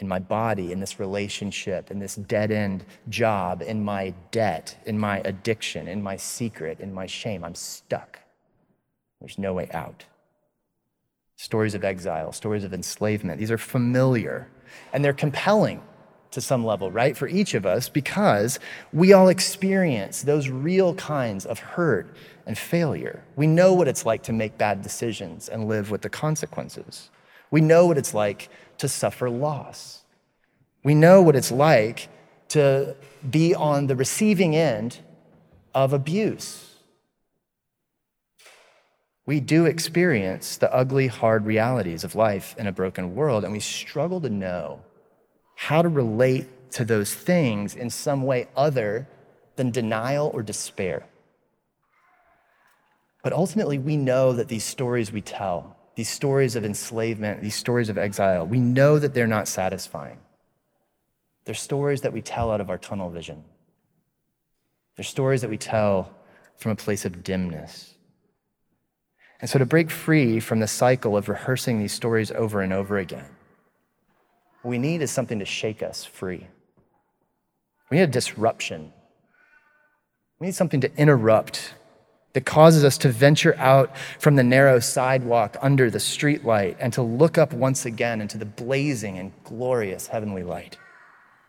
in 0.00 0.08
my 0.08 0.18
body, 0.18 0.72
in 0.72 0.80
this 0.80 0.98
relationship, 0.98 1.90
in 1.90 1.98
this 1.98 2.16
dead 2.16 2.50
end 2.50 2.84
job, 3.08 3.62
in 3.62 3.84
my 3.84 4.14
debt, 4.30 4.76
in 4.86 4.98
my 4.98 5.18
addiction, 5.24 5.88
in 5.88 6.02
my 6.02 6.16
secret, 6.16 6.80
in 6.80 6.92
my 6.92 7.06
shame. 7.06 7.44
I'm 7.44 7.54
stuck. 7.54 8.20
There's 9.20 9.38
no 9.38 9.54
way 9.54 9.68
out. 9.72 10.04
Stories 11.36 11.74
of 11.74 11.84
exile, 11.84 12.32
stories 12.32 12.64
of 12.64 12.74
enslavement, 12.74 13.38
these 13.38 13.50
are 13.50 13.58
familiar 13.58 14.48
and 14.92 15.04
they're 15.04 15.12
compelling 15.12 15.82
to 16.30 16.40
some 16.40 16.64
level, 16.64 16.90
right, 16.90 17.16
for 17.16 17.28
each 17.28 17.54
of 17.54 17.66
us 17.66 17.88
because 17.88 18.60
we 18.92 19.12
all 19.12 19.28
experience 19.28 20.22
those 20.22 20.48
real 20.48 20.94
kinds 20.94 21.44
of 21.44 21.58
hurt 21.58 22.14
and 22.46 22.56
failure. 22.56 23.24
We 23.36 23.46
know 23.46 23.74
what 23.74 23.88
it's 23.88 24.06
like 24.06 24.22
to 24.24 24.32
make 24.32 24.56
bad 24.56 24.82
decisions 24.82 25.48
and 25.48 25.68
live 25.68 25.90
with 25.90 26.02
the 26.02 26.08
consequences. 26.08 27.10
We 27.50 27.60
know 27.60 27.86
what 27.86 27.98
it's 27.98 28.14
like 28.14 28.48
to 28.80 28.88
suffer 28.88 29.30
loss. 29.30 30.02
We 30.82 30.94
know 30.94 31.22
what 31.22 31.36
it's 31.36 31.52
like 31.52 32.08
to 32.48 32.96
be 33.28 33.54
on 33.54 33.86
the 33.86 33.96
receiving 33.96 34.56
end 34.56 34.98
of 35.74 35.92
abuse. 35.92 36.66
We 39.26 39.38
do 39.38 39.66
experience 39.66 40.56
the 40.56 40.74
ugly, 40.74 41.06
hard 41.06 41.44
realities 41.46 42.04
of 42.04 42.14
life 42.14 42.54
in 42.58 42.66
a 42.66 42.72
broken 42.72 43.14
world, 43.14 43.44
and 43.44 43.52
we 43.52 43.60
struggle 43.60 44.20
to 44.22 44.30
know 44.30 44.80
how 45.54 45.82
to 45.82 45.88
relate 45.88 46.72
to 46.72 46.84
those 46.84 47.14
things 47.14 47.76
in 47.76 47.90
some 47.90 48.22
way 48.22 48.48
other 48.56 49.06
than 49.56 49.70
denial 49.70 50.30
or 50.32 50.42
despair. 50.42 51.06
But 53.22 53.34
ultimately, 53.34 53.78
we 53.78 53.96
know 53.98 54.32
that 54.32 54.48
these 54.48 54.64
stories 54.64 55.12
we 55.12 55.20
tell, 55.20 55.76
these 56.00 56.08
stories 56.08 56.56
of 56.56 56.64
enslavement, 56.64 57.42
these 57.42 57.54
stories 57.54 57.90
of 57.90 57.98
exile, 57.98 58.46
we 58.46 58.58
know 58.58 58.98
that 58.98 59.12
they're 59.12 59.26
not 59.26 59.46
satisfying. 59.46 60.18
They're 61.44 61.54
stories 61.54 62.00
that 62.00 62.14
we 62.14 62.22
tell 62.22 62.50
out 62.50 62.62
of 62.62 62.70
our 62.70 62.78
tunnel 62.78 63.10
vision. 63.10 63.44
They're 64.96 65.04
stories 65.04 65.42
that 65.42 65.50
we 65.50 65.58
tell 65.58 66.10
from 66.56 66.72
a 66.72 66.74
place 66.74 67.04
of 67.04 67.22
dimness. 67.22 67.96
And 69.42 69.50
so, 69.50 69.58
to 69.58 69.66
break 69.66 69.90
free 69.90 70.40
from 70.40 70.60
the 70.60 70.66
cycle 70.66 71.18
of 71.18 71.28
rehearsing 71.28 71.78
these 71.78 71.92
stories 71.92 72.30
over 72.30 72.62
and 72.62 72.72
over 72.72 72.96
again, 72.96 73.28
what 74.62 74.70
we 74.70 74.78
need 74.78 75.02
is 75.02 75.10
something 75.10 75.38
to 75.40 75.44
shake 75.44 75.82
us 75.82 76.06
free. 76.06 76.46
We 77.90 77.98
need 77.98 78.04
a 78.04 78.06
disruption. 78.06 78.90
We 80.38 80.46
need 80.46 80.54
something 80.54 80.80
to 80.80 80.96
interrupt 80.96 81.74
that 82.32 82.46
causes 82.46 82.84
us 82.84 82.96
to 82.98 83.08
venture 83.08 83.56
out 83.56 83.96
from 84.18 84.36
the 84.36 84.44
narrow 84.44 84.78
sidewalk 84.78 85.56
under 85.60 85.90
the 85.90 85.98
streetlight 85.98 86.76
and 86.78 86.92
to 86.92 87.02
look 87.02 87.36
up 87.36 87.52
once 87.52 87.84
again 87.84 88.20
into 88.20 88.38
the 88.38 88.44
blazing 88.44 89.18
and 89.18 89.32
glorious 89.44 90.06
heavenly 90.06 90.42
light 90.42 90.78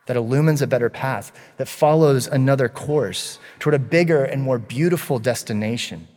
that 0.07 0.17
illumines 0.17 0.61
a 0.61 0.67
better 0.67 0.89
path, 0.89 1.31
that 1.57 1.67
follows 1.67 2.27
another 2.27 2.67
course 2.67 3.39
toward 3.59 3.75
a 3.75 3.79
bigger 3.79 4.23
and 4.23 4.41
more 4.41 4.57
beautiful 4.57 5.19
destination. 5.19 6.07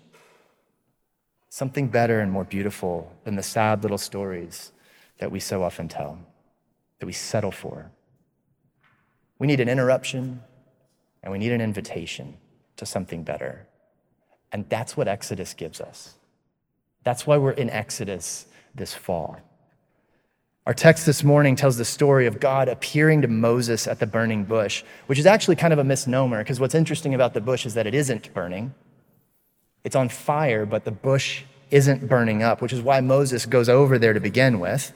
Something 1.48 1.88
better 1.88 2.20
and 2.20 2.32
more 2.32 2.44
beautiful 2.44 3.12
than 3.24 3.36
the 3.36 3.42
sad 3.42 3.82
little 3.82 3.98
stories 3.98 4.72
that 5.18 5.30
we 5.30 5.38
so 5.38 5.62
often 5.62 5.88
tell, 5.88 6.18
that 6.98 7.06
we 7.06 7.12
settle 7.12 7.52
for. 7.52 7.90
We 9.38 9.46
need 9.46 9.60
an 9.60 9.68
interruption 9.68 10.42
and 11.22 11.30
we 11.30 11.38
need 11.38 11.52
an 11.52 11.60
invitation 11.60 12.36
to 12.76 12.86
something 12.86 13.22
better. 13.22 13.68
And 14.54 14.68
that's 14.68 14.96
what 14.96 15.08
Exodus 15.08 15.52
gives 15.52 15.80
us. 15.80 16.14
That's 17.02 17.26
why 17.26 17.36
we're 17.38 17.50
in 17.50 17.68
Exodus 17.70 18.46
this 18.72 18.94
fall. 18.94 19.40
Our 20.64 20.72
text 20.72 21.04
this 21.06 21.24
morning 21.24 21.56
tells 21.56 21.76
the 21.76 21.84
story 21.84 22.26
of 22.26 22.38
God 22.38 22.68
appearing 22.68 23.22
to 23.22 23.28
Moses 23.28 23.88
at 23.88 23.98
the 23.98 24.06
burning 24.06 24.44
bush, 24.44 24.84
which 25.06 25.18
is 25.18 25.26
actually 25.26 25.56
kind 25.56 25.72
of 25.72 25.80
a 25.80 25.84
misnomer 25.84 26.38
because 26.38 26.60
what's 26.60 26.76
interesting 26.76 27.14
about 27.14 27.34
the 27.34 27.40
bush 27.40 27.66
is 27.66 27.74
that 27.74 27.88
it 27.88 27.94
isn't 27.94 28.32
burning. 28.32 28.72
It's 29.82 29.96
on 29.96 30.08
fire, 30.08 30.64
but 30.64 30.84
the 30.84 30.92
bush 30.92 31.42
isn't 31.72 32.08
burning 32.08 32.44
up, 32.44 32.62
which 32.62 32.72
is 32.72 32.80
why 32.80 33.00
Moses 33.00 33.46
goes 33.46 33.68
over 33.68 33.98
there 33.98 34.12
to 34.12 34.20
begin 34.20 34.60
with. 34.60 34.92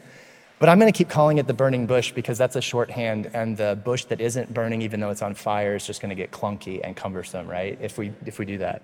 But 0.61 0.69
I'm 0.69 0.79
going 0.79 0.91
to 0.91 0.97
keep 0.97 1.09
calling 1.09 1.39
it 1.39 1.49
the 1.49 1.53
burning 1.53 1.87
bush 1.87 2.13
because 2.13 2.39
that's 2.39 2.55
a 2.55 2.63
shorthand, 2.63 3.29
and 3.35 3.57
the 3.57 3.77
bush 3.85 4.05
that 4.05 4.21
isn't 4.21 4.55
burning, 4.55 4.83
even 4.83 5.01
though 5.01 5.11
it's 5.11 5.23
on 5.23 5.35
fire, 5.35 5.75
is 5.75 5.85
just 5.85 6.01
going 6.01 6.11
to 6.11 6.15
get 6.15 6.31
clunky 6.31 6.81
and 6.83 6.97
cumbersome, 6.97 7.49
right? 7.49 7.77
If 7.83 7.99
we, 7.99 8.13
if 8.25 8.39
we 8.39 8.45
do 8.45 8.59
that. 8.59 8.83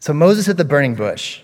So 0.00 0.14
Moses 0.14 0.48
at 0.48 0.56
the 0.56 0.64
burning 0.64 0.94
bush. 0.94 1.42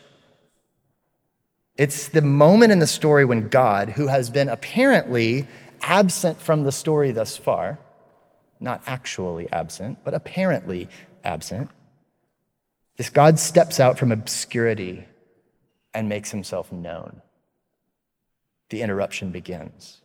It's 1.76 2.08
the 2.08 2.22
moment 2.22 2.72
in 2.72 2.78
the 2.78 2.86
story 2.86 3.26
when 3.26 3.48
God, 3.48 3.90
who 3.90 4.06
has 4.06 4.30
been 4.30 4.48
apparently 4.48 5.46
absent 5.82 6.40
from 6.40 6.64
the 6.64 6.72
story 6.72 7.12
thus 7.12 7.36
far, 7.36 7.78
not 8.58 8.82
actually 8.86 9.52
absent, 9.52 9.98
but 10.04 10.14
apparently 10.14 10.88
absent, 11.22 11.70
this 12.96 13.10
God 13.10 13.38
steps 13.38 13.78
out 13.78 13.98
from 13.98 14.10
obscurity 14.10 15.04
and 15.92 16.08
makes 16.08 16.30
himself 16.30 16.72
known. 16.72 17.20
The 18.70 18.80
interruption 18.80 19.32
begins. 19.32 19.98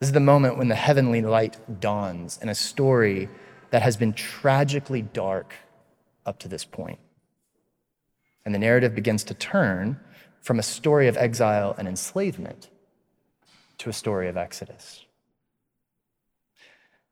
This 0.00 0.08
is 0.08 0.14
the 0.14 0.20
moment 0.20 0.56
when 0.56 0.68
the 0.68 0.74
heavenly 0.74 1.20
light 1.20 1.58
dawns 1.78 2.38
in 2.40 2.48
a 2.48 2.54
story 2.54 3.28
that 3.68 3.82
has 3.82 3.98
been 3.98 4.14
tragically 4.14 5.02
dark 5.02 5.52
up 6.24 6.38
to 6.38 6.48
this 6.48 6.64
point. 6.64 6.98
And 8.44 8.54
the 8.54 8.58
narrative 8.58 8.94
begins 8.94 9.24
to 9.24 9.34
turn 9.34 9.98
from 10.40 10.58
a 10.58 10.62
story 10.62 11.08
of 11.08 11.16
exile 11.16 11.74
and 11.78 11.88
enslavement 11.88 12.68
to 13.78 13.88
a 13.88 13.92
story 13.92 14.28
of 14.28 14.36
Exodus. 14.36 15.04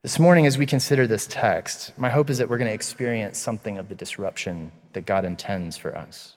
This 0.02 0.18
morning, 0.18 0.46
as 0.46 0.58
we 0.58 0.66
consider 0.66 1.06
this 1.06 1.26
text, 1.26 1.96
my 1.96 2.10
hope 2.10 2.28
is 2.28 2.38
that 2.38 2.50
we're 2.50 2.58
going 2.58 2.68
to 2.68 2.74
experience 2.74 3.38
something 3.38 3.78
of 3.78 3.88
the 3.88 3.94
disruption 3.94 4.72
that 4.92 5.06
God 5.06 5.24
intends 5.24 5.76
for 5.76 5.96
us 5.96 6.36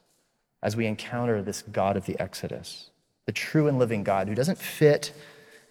as 0.61 0.75
we 0.75 0.85
encounter 0.85 1.41
this 1.41 1.63
God 1.63 1.97
of 1.97 2.05
the 2.05 2.19
Exodus, 2.19 2.89
the 3.25 3.31
true 3.31 3.67
and 3.67 3.77
living 3.77 4.03
God 4.03 4.27
who 4.27 4.35
doesn't 4.35 4.57
fit 4.57 5.13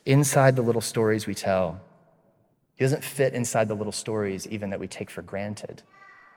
inside 0.04 0.56
the 0.56 0.62
little 0.62 0.80
stories 0.80 1.26
we 1.26 1.34
tell. 1.34 1.80
He 2.74 2.84
doesn't 2.84 3.04
fit 3.04 3.32
inside 3.32 3.68
the 3.68 3.74
little 3.74 3.92
stories, 3.92 4.46
even 4.48 4.70
that 4.70 4.80
we 4.80 4.88
take 4.88 5.08
for 5.08 5.22
granted 5.22 5.82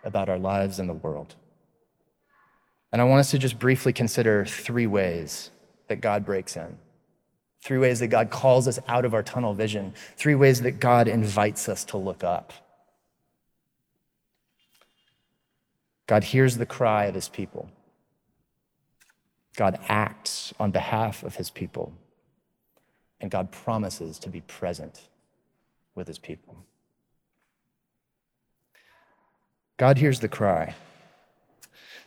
about 0.03 0.29
our 0.29 0.39
lives 0.39 0.79
and 0.79 0.87
the 0.87 0.93
world. 0.93 1.35
And 2.91 3.01
I 3.01 3.05
want 3.05 3.19
us 3.19 3.31
to 3.31 3.37
just 3.37 3.59
briefly 3.59 3.93
consider 3.93 4.45
three 4.45 4.87
ways 4.87 5.51
that 5.87 6.01
God 6.01 6.25
breaks 6.25 6.55
in. 6.55 6.77
Three 7.61 7.77
ways 7.77 7.99
that 7.99 8.07
God 8.07 8.29
calls 8.29 8.67
us 8.67 8.79
out 8.87 9.03
of 9.03 9.13
our 9.13 9.23
tunnel 9.23 9.53
vision. 9.53 9.93
Three 10.15 10.35
ways 10.35 10.61
that 10.61 10.79
God 10.79 11.07
invites 11.07 11.67
us 11.67 11.83
to 11.85 11.97
look 11.97 12.23
up. 12.23 12.53
God 16.05 16.23
hears 16.23 16.57
the 16.57 16.65
cry 16.65 17.05
of 17.05 17.15
his 17.15 17.27
people. 17.27 17.69
God 19.57 19.79
acts 19.89 20.53
on 20.59 20.71
behalf 20.71 21.23
of 21.23 21.35
his 21.35 21.49
people. 21.49 21.91
And 23.19 23.29
God 23.29 23.51
promises 23.51 24.19
to 24.19 24.29
be 24.29 24.41
present 24.41 25.01
with 25.95 26.07
his 26.07 26.19
people. 26.19 26.55
God 29.75 29.97
hears 29.97 30.19
the 30.19 30.29
cry. 30.29 30.75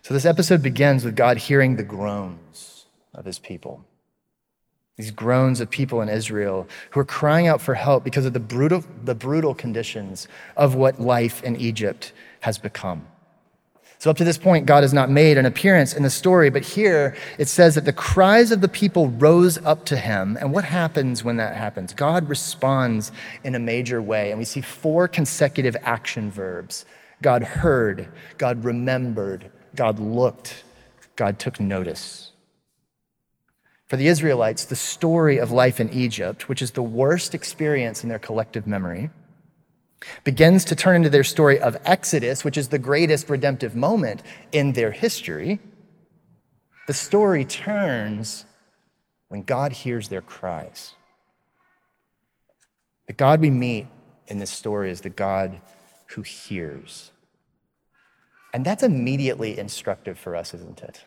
So, 0.02 0.14
this 0.14 0.24
episode 0.24 0.62
begins 0.62 1.04
with 1.04 1.14
God 1.14 1.36
hearing 1.36 1.76
the 1.76 1.82
groans 1.82 2.86
of 3.14 3.24
his 3.24 3.38
people. 3.38 3.84
these 4.96 5.10
groans 5.10 5.60
of 5.60 5.70
people 5.70 6.02
in 6.02 6.08
Israel 6.08 6.68
who 6.90 7.00
are 7.00 7.04
crying 7.04 7.46
out 7.46 7.60
for 7.60 7.74
help 7.74 8.04
because 8.04 8.26
of 8.26 8.34
the 8.34 8.40
brutal, 8.40 8.84
the 9.04 9.14
brutal 9.14 9.54
conditions 9.54 10.28
of 10.56 10.74
what 10.74 11.00
life 11.00 11.42
in 11.42 11.56
Egypt 11.56 12.12
has 12.40 12.58
become. 12.58 13.06
So, 13.98 14.10
up 14.10 14.16
to 14.16 14.24
this 14.24 14.38
point, 14.38 14.64
God 14.64 14.82
has 14.82 14.94
not 14.94 15.10
made 15.10 15.36
an 15.36 15.44
appearance 15.44 15.92
in 15.92 16.02
the 16.02 16.08
story, 16.08 16.48
but 16.48 16.62
here 16.62 17.14
it 17.36 17.48
says 17.48 17.74
that 17.74 17.84
the 17.84 17.92
cries 17.92 18.50
of 18.50 18.62
the 18.62 18.68
people 18.68 19.08
rose 19.10 19.58
up 19.58 19.84
to 19.86 19.96
him. 19.98 20.38
And 20.40 20.54
what 20.54 20.64
happens 20.64 21.22
when 21.22 21.36
that 21.36 21.54
happens? 21.54 21.92
God 21.92 22.26
responds 22.26 23.12
in 23.44 23.54
a 23.54 23.58
major 23.58 24.00
way. 24.00 24.30
And 24.30 24.38
we 24.38 24.46
see 24.46 24.62
four 24.62 25.06
consecutive 25.06 25.76
action 25.82 26.30
verbs 26.30 26.86
God 27.20 27.42
heard, 27.42 28.08
God 28.38 28.64
remembered, 28.64 29.50
God 29.74 29.98
looked, 29.98 30.64
God 31.16 31.38
took 31.38 31.60
notice. 31.60 32.32
For 33.86 33.96
the 33.96 34.06
Israelites, 34.06 34.64
the 34.64 34.76
story 34.76 35.38
of 35.38 35.50
life 35.50 35.80
in 35.80 35.90
Egypt, 35.90 36.48
which 36.48 36.62
is 36.62 36.70
the 36.72 36.82
worst 36.82 37.34
experience 37.34 38.02
in 38.02 38.08
their 38.08 38.20
collective 38.20 38.66
memory, 38.66 39.10
begins 40.24 40.64
to 40.66 40.76
turn 40.76 40.96
into 40.96 41.10
their 41.10 41.24
story 41.24 41.58
of 41.58 41.76
Exodus, 41.84 42.44
which 42.44 42.56
is 42.56 42.68
the 42.68 42.78
greatest 42.78 43.28
redemptive 43.28 43.74
moment 43.74 44.22
in 44.52 44.72
their 44.72 44.92
history. 44.92 45.58
The 46.86 46.94
story 46.94 47.44
turns 47.44 48.44
when 49.28 49.42
God 49.42 49.72
hears 49.72 50.08
their 50.08 50.22
cries. 50.22 50.94
The 53.06 53.12
God 53.12 53.40
we 53.40 53.50
meet 53.50 53.88
in 54.28 54.38
this 54.38 54.50
story 54.50 54.90
is 54.90 55.00
the 55.00 55.10
God 55.10 55.60
who 56.06 56.22
hears. 56.22 57.09
And 58.52 58.64
that's 58.64 58.82
immediately 58.82 59.58
instructive 59.58 60.18
for 60.18 60.34
us, 60.34 60.54
isn't 60.54 60.82
it? 60.82 61.04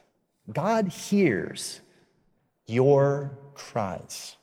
God 0.51 0.87
hears 0.87 1.81
your 2.65 3.37
cries. 3.53 4.37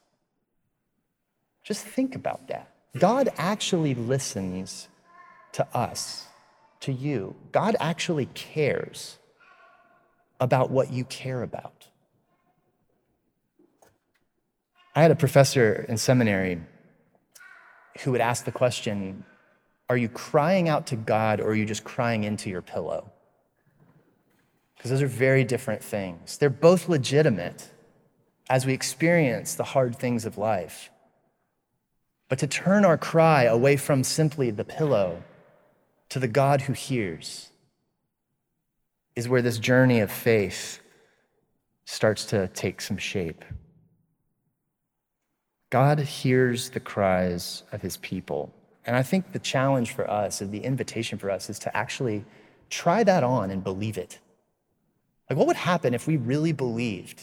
Just 1.62 1.84
think 1.84 2.14
about 2.14 2.48
that. 2.48 2.72
God 2.98 3.28
actually 3.36 3.94
listens 3.94 4.88
to 5.52 5.66
us, 5.76 6.26
to 6.80 6.92
you. 6.92 7.36
God 7.52 7.76
actually 7.80 8.26
cares 8.26 9.18
about 10.40 10.70
what 10.70 10.92
you 10.92 11.04
care 11.04 11.42
about. 11.42 11.86
I 14.94 15.02
had 15.02 15.10
a 15.10 15.16
professor 15.16 15.86
in 15.88 15.96
seminary 15.96 16.60
who 18.00 18.12
would 18.12 18.20
ask 18.20 18.44
the 18.44 18.52
question 18.52 19.24
Are 19.90 19.96
you 19.96 20.08
crying 20.08 20.68
out 20.68 20.86
to 20.86 20.96
God 20.96 21.40
or 21.40 21.48
are 21.48 21.54
you 21.54 21.66
just 21.66 21.82
crying 21.82 22.22
into 22.22 22.48
your 22.48 22.62
pillow? 22.62 23.10
Because 24.76 24.92
those 24.92 25.02
are 25.02 25.08
very 25.08 25.42
different 25.42 25.82
things. 25.82 26.38
They're 26.38 26.48
both 26.48 26.88
legitimate 26.88 27.68
as 28.48 28.64
we 28.64 28.72
experience 28.72 29.56
the 29.56 29.64
hard 29.64 29.96
things 29.96 30.24
of 30.24 30.38
life. 30.38 30.90
But 32.28 32.38
to 32.38 32.46
turn 32.46 32.84
our 32.84 32.96
cry 32.96 33.42
away 33.42 33.76
from 33.76 34.04
simply 34.04 34.52
the 34.52 34.64
pillow 34.64 35.24
to 36.10 36.20
the 36.20 36.28
God 36.28 36.60
who 36.60 36.72
hears 36.72 37.50
is 39.16 39.28
where 39.28 39.42
this 39.42 39.58
journey 39.58 39.98
of 39.98 40.12
faith 40.12 40.78
starts 41.84 42.26
to 42.26 42.46
take 42.46 42.80
some 42.80 42.96
shape. 42.96 43.44
God 45.68 45.98
hears 45.98 46.70
the 46.70 46.78
cries 46.78 47.64
of 47.72 47.82
his 47.82 47.96
people. 47.96 48.54
And 48.86 48.96
I 48.96 49.02
think 49.02 49.32
the 49.32 49.38
challenge 49.38 49.92
for 49.92 50.10
us 50.10 50.40
and 50.40 50.52
the 50.52 50.64
invitation 50.64 51.18
for 51.18 51.30
us 51.30 51.50
is 51.50 51.58
to 51.60 51.76
actually 51.76 52.24
try 52.70 53.04
that 53.04 53.22
on 53.22 53.50
and 53.50 53.62
believe 53.62 53.98
it. 53.98 54.18
Like, 55.28 55.38
what 55.38 55.46
would 55.46 55.56
happen 55.56 55.94
if 55.94 56.06
we 56.06 56.16
really 56.16 56.52
believed 56.52 57.20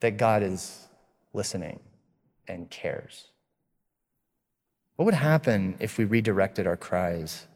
that 0.00 0.16
God 0.16 0.42
is 0.42 0.86
listening 1.32 1.80
and 2.46 2.70
cares? 2.70 3.28
What 4.96 5.06
would 5.06 5.14
happen 5.14 5.76
if 5.80 5.98
we 5.98 6.04
redirected 6.04 6.66
our 6.66 6.76
cries 6.76 7.46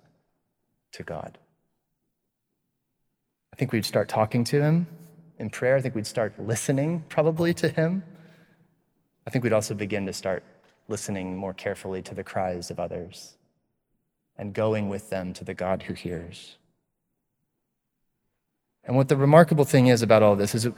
to 0.92 1.02
God? 1.02 1.38
I 3.52 3.56
think 3.56 3.72
we'd 3.72 3.84
start 3.84 4.08
talking 4.08 4.44
to 4.44 4.60
Him 4.60 4.86
in 5.38 5.50
prayer. 5.50 5.76
I 5.76 5.80
think 5.80 5.94
we'd 5.94 6.06
start 6.06 6.34
listening 6.38 7.04
probably 7.08 7.54
to 7.54 7.68
Him. 7.68 8.02
I 9.26 9.30
think 9.30 9.44
we'd 9.44 9.52
also 9.52 9.74
begin 9.74 10.06
to 10.06 10.12
start 10.12 10.42
listening 10.88 11.36
more 11.36 11.54
carefully 11.54 12.02
to 12.02 12.14
the 12.14 12.24
cries 12.24 12.70
of 12.70 12.80
others 12.80 13.36
and 14.36 14.54
going 14.54 14.88
with 14.88 15.10
them 15.10 15.32
to 15.34 15.44
the 15.44 15.54
God 15.54 15.82
who 15.84 15.94
hears. 15.94 16.56
And 18.84 18.96
what 18.96 19.08
the 19.08 19.16
remarkable 19.16 19.64
thing 19.64 19.88
is 19.88 20.00
about 20.00 20.22
all 20.22 20.34
this 20.34 20.54
is 20.54 20.68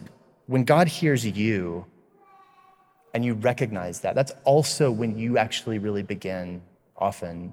when 0.46 0.64
God 0.64 0.88
hears 0.88 1.25
you, 1.25 1.87
and 3.14 3.25
you 3.25 3.35
recognize 3.35 4.01
that, 4.01 4.14
that's 4.14 4.33
also 4.44 4.90
when 4.90 5.16
you 5.16 5.38
actually 5.38 5.79
really 5.79 6.03
begin 6.03 6.62
often 6.96 7.53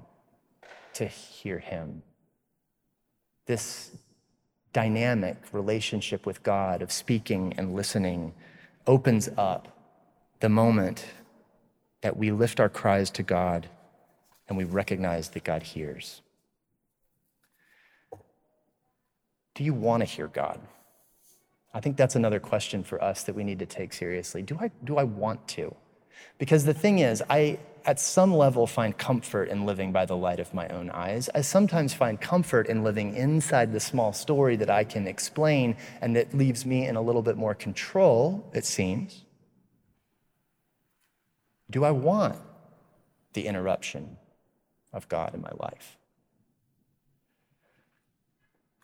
to 0.94 1.06
hear 1.06 1.58
Him. 1.58 2.02
This 3.46 3.92
dynamic 4.72 5.36
relationship 5.52 6.26
with 6.26 6.42
God 6.42 6.82
of 6.82 6.90
speaking 6.90 7.54
and 7.56 7.74
listening 7.74 8.34
opens 8.86 9.28
up 9.36 9.68
the 10.40 10.48
moment 10.48 11.04
that 12.00 12.16
we 12.16 12.30
lift 12.30 12.60
our 12.60 12.68
cries 12.68 13.10
to 13.10 13.22
God 13.22 13.68
and 14.48 14.56
we 14.56 14.64
recognize 14.64 15.28
that 15.30 15.44
God 15.44 15.62
hears. 15.62 16.22
Do 19.54 19.64
you 19.64 19.74
want 19.74 20.02
to 20.02 20.04
hear 20.04 20.28
God? 20.28 20.60
I 21.74 21.80
think 21.80 21.96
that's 21.96 22.16
another 22.16 22.40
question 22.40 22.82
for 22.82 23.02
us 23.02 23.24
that 23.24 23.34
we 23.34 23.44
need 23.44 23.58
to 23.58 23.66
take 23.66 23.92
seriously. 23.92 24.42
Do 24.42 24.56
I, 24.60 24.70
do 24.84 24.96
I 24.96 25.04
want 25.04 25.46
to? 25.48 25.74
Because 26.38 26.64
the 26.64 26.74
thing 26.74 27.00
is, 27.00 27.22
I, 27.28 27.58
at 27.84 28.00
some 28.00 28.34
level, 28.34 28.66
find 28.66 28.96
comfort 28.96 29.48
in 29.48 29.66
living 29.66 29.92
by 29.92 30.06
the 30.06 30.16
light 30.16 30.40
of 30.40 30.54
my 30.54 30.68
own 30.68 30.90
eyes. 30.90 31.28
I 31.34 31.40
sometimes 31.40 31.92
find 31.92 32.20
comfort 32.20 32.68
in 32.68 32.84
living 32.84 33.14
inside 33.16 33.72
the 33.72 33.80
small 33.80 34.12
story 34.12 34.56
that 34.56 34.70
I 34.70 34.84
can 34.84 35.06
explain 35.06 35.76
and 36.00 36.16
that 36.16 36.34
leaves 36.34 36.64
me 36.64 36.86
in 36.86 36.96
a 36.96 37.02
little 37.02 37.22
bit 37.22 37.36
more 37.36 37.54
control, 37.54 38.48
it 38.54 38.64
seems. 38.64 39.24
Do 41.70 41.84
I 41.84 41.90
want 41.90 42.36
the 43.34 43.46
interruption 43.46 44.16
of 44.92 45.08
God 45.08 45.34
in 45.34 45.42
my 45.42 45.52
life? 45.58 45.96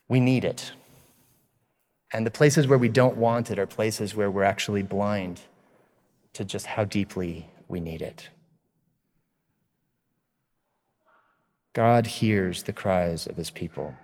We 0.08 0.20
need 0.20 0.44
it. 0.44 0.72
And 2.12 2.26
the 2.26 2.30
places 2.30 2.68
where 2.68 2.78
we 2.78 2.88
don't 2.88 3.16
want 3.16 3.50
it 3.50 3.58
are 3.58 3.66
places 3.66 4.14
where 4.14 4.30
we're 4.30 4.44
actually 4.44 4.82
blind 4.82 5.40
to 6.34 6.44
just 6.44 6.66
how 6.66 6.84
deeply 6.84 7.48
we 7.68 7.80
need 7.80 8.02
it. 8.02 8.28
God 11.72 12.06
hears 12.06 12.62
the 12.62 12.72
cries 12.72 13.26
of 13.26 13.36
his 13.36 13.50
people. 13.50 13.94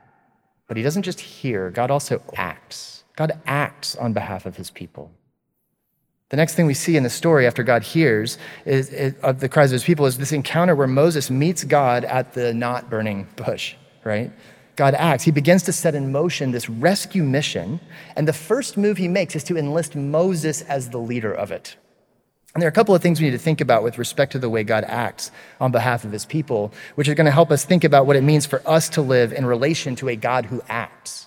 But 0.67 0.77
he 0.77 0.83
doesn't 0.83 1.03
just 1.03 1.21
hear, 1.21 1.71
God 1.71 1.91
also 1.91 2.23
acts. 2.35 3.05
God 3.17 3.41
acts 3.47 3.95
on 3.97 4.13
behalf 4.13 4.47
of 4.47 4.57
his 4.57 4.71
people. 4.71 5.13
The 6.31 6.37
next 6.37 6.55
thing 6.55 6.67
we 6.67 6.75
see 6.75 6.97
in 6.97 7.03
the 7.03 7.11
story 7.11 7.45
after 7.47 7.65
God 7.65 7.83
hears 7.83 8.39
is, 8.65 8.91
is, 8.91 9.15
of 9.23 9.41
the 9.41 9.49
cries 9.49 9.73
of 9.73 9.75
his 9.75 9.85
people 9.85 10.07
is 10.07 10.17
this 10.17 10.31
encounter 10.31 10.77
where 10.77 10.87
Moses 10.87 11.29
meets 11.29 11.65
God 11.65 12.05
at 12.05 12.35
the 12.35 12.55
not 12.55 12.89
burning 12.89 13.27
bush, 13.35 13.75
right? 14.05 14.31
God 14.77 14.95
acts. 14.95 15.25
He 15.25 15.33
begins 15.33 15.65
to 15.65 15.73
set 15.73 15.97
in 15.97 16.13
motion 16.13 16.53
this 16.53 16.69
rescue 16.69 17.25
mission, 17.25 17.81
and 18.15 18.29
the 18.29 18.33
first 18.33 18.77
move 18.77 18.97
he 18.97 19.09
makes 19.09 19.35
is 19.35 19.43
to 19.45 19.57
enlist 19.59 19.97
Moses 19.97 20.63
as 20.63 20.91
the 20.91 20.99
leader 20.99 21.33
of 21.33 21.51
it. 21.51 21.77
And 22.55 22.63
there 22.63 22.69
are 22.69 22.71
a 22.71 22.75
couple 22.75 22.95
of 22.95 23.03
things 23.03 23.21
we 23.21 23.27
need 23.27 23.33
to 23.33 23.39
think 23.39 23.61
about 23.61 23.83
with 23.83 23.99
respect 23.99 24.33
to 24.33 24.39
the 24.39 24.49
way 24.49 24.63
God 24.63 24.85
acts 24.85 25.33
on 25.61 25.73
behalf 25.73 26.05
of 26.05 26.13
his 26.13 26.25
people, 26.25 26.73
which 26.95 27.09
are 27.09 27.15
going 27.15 27.27
to 27.27 27.33
help 27.33 27.51
us 27.51 27.65
think 27.65 27.83
about 27.83 28.07
what 28.07 28.17
it 28.17 28.23
means 28.23 28.47
for 28.47 28.63
us 28.69 28.89
to 28.91 29.03
live 29.03 29.33
in 29.33 29.47
relation 29.47 29.97
to 29.97 30.09
a 30.09 30.17
God 30.17 30.47
who 30.47 30.63
acts. 30.69 31.27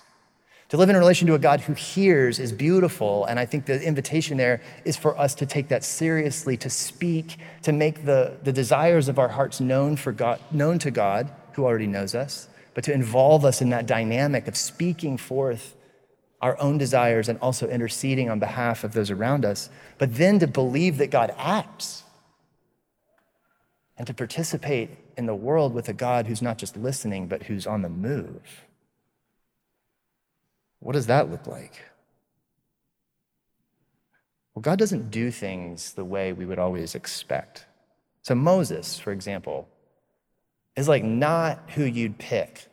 To 0.74 0.78
live 0.78 0.90
in 0.90 0.96
relation 0.96 1.28
to 1.28 1.34
a 1.34 1.38
God 1.38 1.60
who 1.60 1.72
hears 1.72 2.40
is 2.40 2.50
beautiful, 2.50 3.26
and 3.26 3.38
I 3.38 3.46
think 3.46 3.64
the 3.64 3.80
invitation 3.80 4.36
there 4.36 4.60
is 4.84 4.96
for 4.96 5.16
us 5.16 5.32
to 5.36 5.46
take 5.46 5.68
that 5.68 5.84
seriously, 5.84 6.56
to 6.56 6.68
speak, 6.68 7.36
to 7.62 7.70
make 7.70 8.04
the, 8.04 8.38
the 8.42 8.52
desires 8.52 9.08
of 9.08 9.20
our 9.20 9.28
hearts 9.28 9.60
known, 9.60 9.94
for 9.94 10.10
God, 10.10 10.40
known 10.50 10.80
to 10.80 10.90
God, 10.90 11.30
who 11.52 11.64
already 11.64 11.86
knows 11.86 12.16
us, 12.16 12.48
but 12.74 12.82
to 12.82 12.92
involve 12.92 13.44
us 13.44 13.62
in 13.62 13.70
that 13.70 13.86
dynamic 13.86 14.48
of 14.48 14.56
speaking 14.56 15.16
forth 15.16 15.76
our 16.42 16.60
own 16.60 16.76
desires 16.76 17.28
and 17.28 17.38
also 17.38 17.68
interceding 17.68 18.28
on 18.28 18.40
behalf 18.40 18.82
of 18.82 18.94
those 18.94 19.12
around 19.12 19.44
us, 19.44 19.70
but 19.98 20.16
then 20.16 20.40
to 20.40 20.48
believe 20.48 20.98
that 20.98 21.12
God 21.12 21.32
acts 21.38 22.02
and 23.96 24.08
to 24.08 24.12
participate 24.12 24.90
in 25.16 25.26
the 25.26 25.36
world 25.36 25.72
with 25.72 25.88
a 25.88 25.92
God 25.92 26.26
who's 26.26 26.42
not 26.42 26.58
just 26.58 26.76
listening, 26.76 27.28
but 27.28 27.44
who's 27.44 27.64
on 27.64 27.82
the 27.82 27.88
move. 27.88 28.64
What 30.84 30.92
does 30.92 31.06
that 31.06 31.30
look 31.30 31.46
like? 31.46 31.82
Well, 34.54 34.60
God 34.60 34.78
doesn't 34.78 35.10
do 35.10 35.30
things 35.30 35.94
the 35.94 36.04
way 36.04 36.34
we 36.34 36.44
would 36.44 36.58
always 36.58 36.94
expect. 36.94 37.64
So, 38.20 38.34
Moses, 38.34 38.98
for 38.98 39.10
example, 39.10 39.66
is 40.76 40.86
like 40.86 41.02
not 41.02 41.70
who 41.70 41.84
you'd 41.84 42.18
pick. 42.18 42.66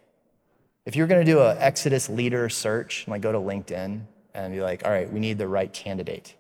If 0.86 0.98
you're 0.98 1.08
going 1.08 1.26
to 1.26 1.32
do 1.32 1.40
an 1.40 1.58
Exodus 1.58 2.10
leader 2.10 2.50
search, 2.50 3.06
and 3.06 3.12
like 3.12 3.22
go 3.22 3.32
to 3.32 3.38
LinkedIn 3.38 4.02
and 4.34 4.54
be 4.54 4.62
like, 4.62 4.86
all 4.86 4.92
right, 4.92 5.12
we 5.12 5.22
need 5.22 5.38
the 5.38 5.48
right 5.48 5.72
candidate. 5.72 6.36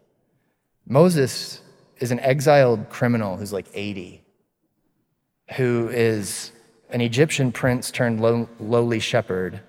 Moses 0.85 1.61
is 1.99 2.11
an 2.11 2.19
exiled 2.19 2.89
criminal 2.89 3.37
who's 3.37 3.53
like 3.53 3.67
80, 3.73 4.21
who 5.55 5.87
is 5.87 6.51
an 6.89 6.99
Egyptian 6.99 7.53
prince 7.53 7.91
turned 7.91 8.19
lowly 8.59 8.99
shepherd. 8.99 9.61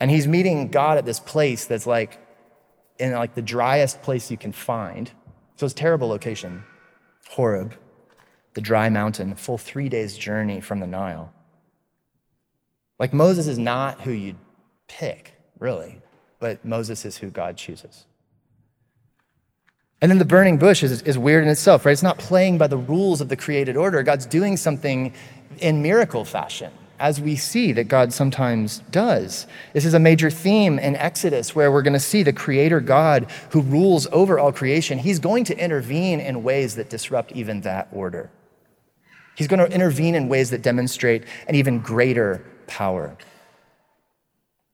And 0.00 0.10
he's 0.10 0.26
meeting 0.26 0.68
God 0.68 0.98
at 0.98 1.04
this 1.04 1.20
place 1.20 1.66
that's 1.66 1.86
like 1.86 2.18
in 2.98 3.12
like 3.12 3.34
the 3.34 3.42
driest 3.42 4.02
place 4.02 4.30
you 4.30 4.36
can 4.36 4.52
find. 4.52 5.10
So 5.56 5.66
it's 5.66 5.74
terrible 5.74 6.08
location. 6.08 6.64
Horeb, 7.28 7.74
the 8.54 8.60
dry 8.60 8.88
mountain, 8.88 9.34
full 9.34 9.58
three 9.58 9.88
days 9.88 10.16
journey 10.16 10.60
from 10.60 10.80
the 10.80 10.86
Nile. 10.86 11.32
Like 12.98 13.12
Moses 13.12 13.46
is 13.46 13.58
not 13.58 14.00
who 14.02 14.10
you'd 14.10 14.36
pick, 14.88 15.34
really, 15.58 16.00
but 16.38 16.64
Moses 16.64 17.04
is 17.04 17.16
who 17.16 17.30
God 17.30 17.56
chooses. 17.56 18.06
And 20.02 20.10
then 20.10 20.18
the 20.18 20.24
burning 20.24 20.56
bush 20.56 20.82
is, 20.82 21.02
is 21.02 21.18
weird 21.18 21.44
in 21.44 21.50
itself, 21.50 21.84
right? 21.84 21.92
It's 21.92 22.02
not 22.02 22.18
playing 22.18 22.58
by 22.58 22.66
the 22.66 22.76
rules 22.78 23.20
of 23.20 23.28
the 23.28 23.36
created 23.36 23.76
order. 23.76 24.02
God's 24.02 24.26
doing 24.26 24.56
something 24.56 25.12
in 25.58 25.82
miracle 25.82 26.24
fashion, 26.24 26.72
as 27.00 27.20
we 27.20 27.34
see 27.34 27.72
that 27.72 27.88
God 27.88 28.12
sometimes 28.12 28.80
does. 28.90 29.46
This 29.72 29.86
is 29.86 29.94
a 29.94 29.98
major 29.98 30.30
theme 30.30 30.78
in 30.78 30.94
Exodus 30.96 31.54
where 31.54 31.72
we're 31.72 31.82
going 31.82 31.94
to 31.94 31.98
see 31.98 32.22
the 32.22 32.32
creator 32.32 32.78
God 32.78 33.30
who 33.50 33.62
rules 33.62 34.06
over 34.12 34.38
all 34.38 34.52
creation. 34.52 34.98
He's 34.98 35.18
going 35.18 35.44
to 35.44 35.58
intervene 35.58 36.20
in 36.20 36.42
ways 36.42 36.76
that 36.76 36.90
disrupt 36.90 37.32
even 37.32 37.62
that 37.62 37.88
order. 37.90 38.30
He's 39.34 39.48
going 39.48 39.66
to 39.66 39.74
intervene 39.74 40.14
in 40.14 40.28
ways 40.28 40.50
that 40.50 40.60
demonstrate 40.60 41.24
an 41.48 41.54
even 41.54 41.80
greater 41.80 42.44
power, 42.66 43.16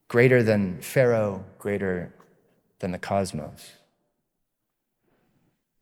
greater 0.09 0.43
than 0.43 0.81
Pharaoh, 0.81 1.45
greater 1.59 2.13
than 2.81 2.91
the 2.91 2.99
cosmos. 2.99 3.71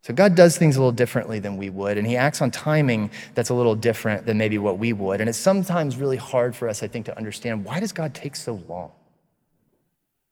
So 0.04 0.12
God 0.12 0.34
does 0.34 0.58
things 0.58 0.76
a 0.76 0.80
little 0.80 0.92
differently 0.92 1.38
than 1.38 1.56
we 1.56 1.70
would, 1.70 1.96
and 1.96 2.06
He 2.06 2.14
acts 2.14 2.42
on 2.42 2.50
timing 2.50 3.10
that's 3.32 3.48
a 3.48 3.54
little 3.54 3.74
different 3.74 4.26
than 4.26 4.36
maybe 4.36 4.58
what 4.58 4.78
we 4.78 4.92
would. 4.92 5.22
And 5.22 5.30
it's 5.30 5.38
sometimes 5.38 5.96
really 5.96 6.18
hard 6.18 6.54
for 6.54 6.68
us, 6.68 6.82
I 6.82 6.88
think, 6.88 7.06
to 7.06 7.16
understand 7.16 7.64
why 7.64 7.80
does 7.80 7.92
God 7.92 8.12
take 8.12 8.36
so 8.36 8.62
long? 8.68 8.92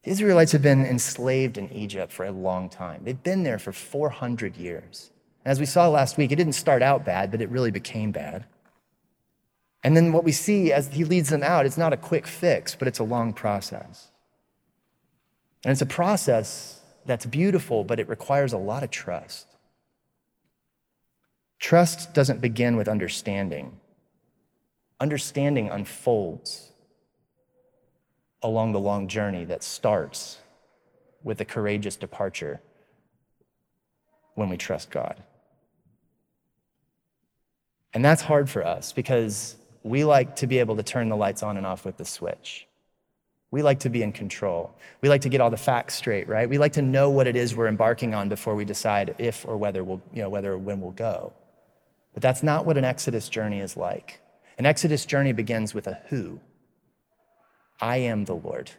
The 0.02 0.10
Israelites 0.10 0.52
have 0.52 0.60
been 0.60 0.84
enslaved 0.84 1.56
in 1.56 1.72
Egypt 1.72 2.12
for 2.12 2.26
a 2.26 2.30
long 2.30 2.68
time. 2.68 3.00
They've 3.02 3.22
been 3.22 3.44
there 3.44 3.58
for 3.58 3.72
400 3.72 4.58
years. 4.58 5.10
And 5.42 5.50
as 5.50 5.58
we 5.58 5.64
saw 5.64 5.88
last 5.88 6.18
week, 6.18 6.32
it 6.32 6.36
didn't 6.36 6.52
start 6.52 6.82
out 6.82 7.06
bad, 7.06 7.30
but 7.30 7.40
it 7.40 7.48
really 7.48 7.70
became 7.70 8.12
bad. 8.12 8.44
And 9.82 9.96
then 9.96 10.12
what 10.12 10.22
we 10.22 10.32
see 10.32 10.70
as 10.70 10.88
he 10.88 11.04
leads 11.04 11.30
them 11.30 11.42
out, 11.42 11.64
it's 11.64 11.78
not 11.78 11.94
a 11.94 11.96
quick 11.96 12.26
fix, 12.26 12.74
but 12.74 12.88
it's 12.88 12.98
a 12.98 13.04
long 13.04 13.32
process. 13.32 14.10
And 15.64 15.72
it's 15.72 15.80
a 15.80 15.86
process 15.86 16.78
that's 17.06 17.24
beautiful, 17.24 17.84
but 17.84 17.98
it 17.98 18.06
requires 18.10 18.52
a 18.52 18.58
lot 18.58 18.82
of 18.82 18.90
trust. 18.90 19.46
Trust 21.62 22.12
doesn't 22.12 22.40
begin 22.40 22.74
with 22.74 22.88
understanding, 22.88 23.78
understanding 24.98 25.70
unfolds 25.70 26.72
along 28.42 28.72
the 28.72 28.80
long 28.80 29.06
journey 29.06 29.44
that 29.44 29.62
starts 29.62 30.38
with 31.22 31.40
a 31.40 31.44
courageous 31.44 31.94
departure 31.94 32.60
when 34.34 34.48
we 34.48 34.56
trust 34.56 34.90
God. 34.90 35.22
And 37.94 38.04
that's 38.04 38.22
hard 38.22 38.50
for 38.50 38.66
us 38.66 38.92
because 38.92 39.54
we 39.84 40.02
like 40.02 40.34
to 40.36 40.48
be 40.48 40.58
able 40.58 40.74
to 40.74 40.82
turn 40.82 41.08
the 41.08 41.16
lights 41.16 41.44
on 41.44 41.56
and 41.56 41.64
off 41.64 41.84
with 41.84 41.96
the 41.96 42.04
switch. 42.04 42.66
We 43.52 43.62
like 43.62 43.78
to 43.80 43.88
be 43.88 44.02
in 44.02 44.10
control. 44.10 44.74
We 45.00 45.08
like 45.08 45.20
to 45.20 45.28
get 45.28 45.40
all 45.40 45.50
the 45.50 45.56
facts 45.56 45.94
straight, 45.94 46.26
right? 46.26 46.48
We 46.48 46.58
like 46.58 46.72
to 46.72 46.82
know 46.82 47.08
what 47.10 47.28
it 47.28 47.36
is 47.36 47.54
we're 47.54 47.68
embarking 47.68 48.14
on 48.14 48.28
before 48.28 48.56
we 48.56 48.64
decide 48.64 49.14
if 49.18 49.46
or 49.46 49.56
whether 49.56 49.84
we'll, 49.84 50.02
you 50.12 50.22
know, 50.22 50.28
whether 50.28 50.54
or 50.54 50.58
when 50.58 50.80
we'll 50.80 50.90
go. 50.90 51.32
But 52.12 52.22
that's 52.22 52.42
not 52.42 52.66
what 52.66 52.76
an 52.76 52.84
Exodus 52.84 53.28
journey 53.28 53.60
is 53.60 53.76
like. 53.76 54.20
An 54.58 54.66
Exodus 54.66 55.06
journey 55.06 55.32
begins 55.32 55.74
with 55.74 55.86
a 55.86 55.98
who 56.08 56.40
I 57.80 57.96
am 57.96 58.24
the 58.24 58.36
Lord. 58.36 58.70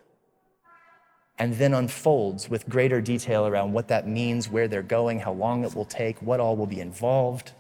And 1.40 1.56
then 1.56 1.74
unfolds 1.74 2.50
with 2.50 2.70
greater 2.70 3.02
detail 3.02 3.48
around 3.48 3.74
what 3.74 3.88
that 3.88 4.08
means, 4.08 4.50
where 4.50 4.68
they're 4.68 4.84
going, 4.84 5.20
how 5.20 5.34
long 5.34 5.66
it 5.66 5.76
will 5.76 5.86
take, 5.86 6.22
what 6.22 6.40
all 6.40 6.56
will 6.56 6.68
be 6.68 6.80
involved. 6.80 7.52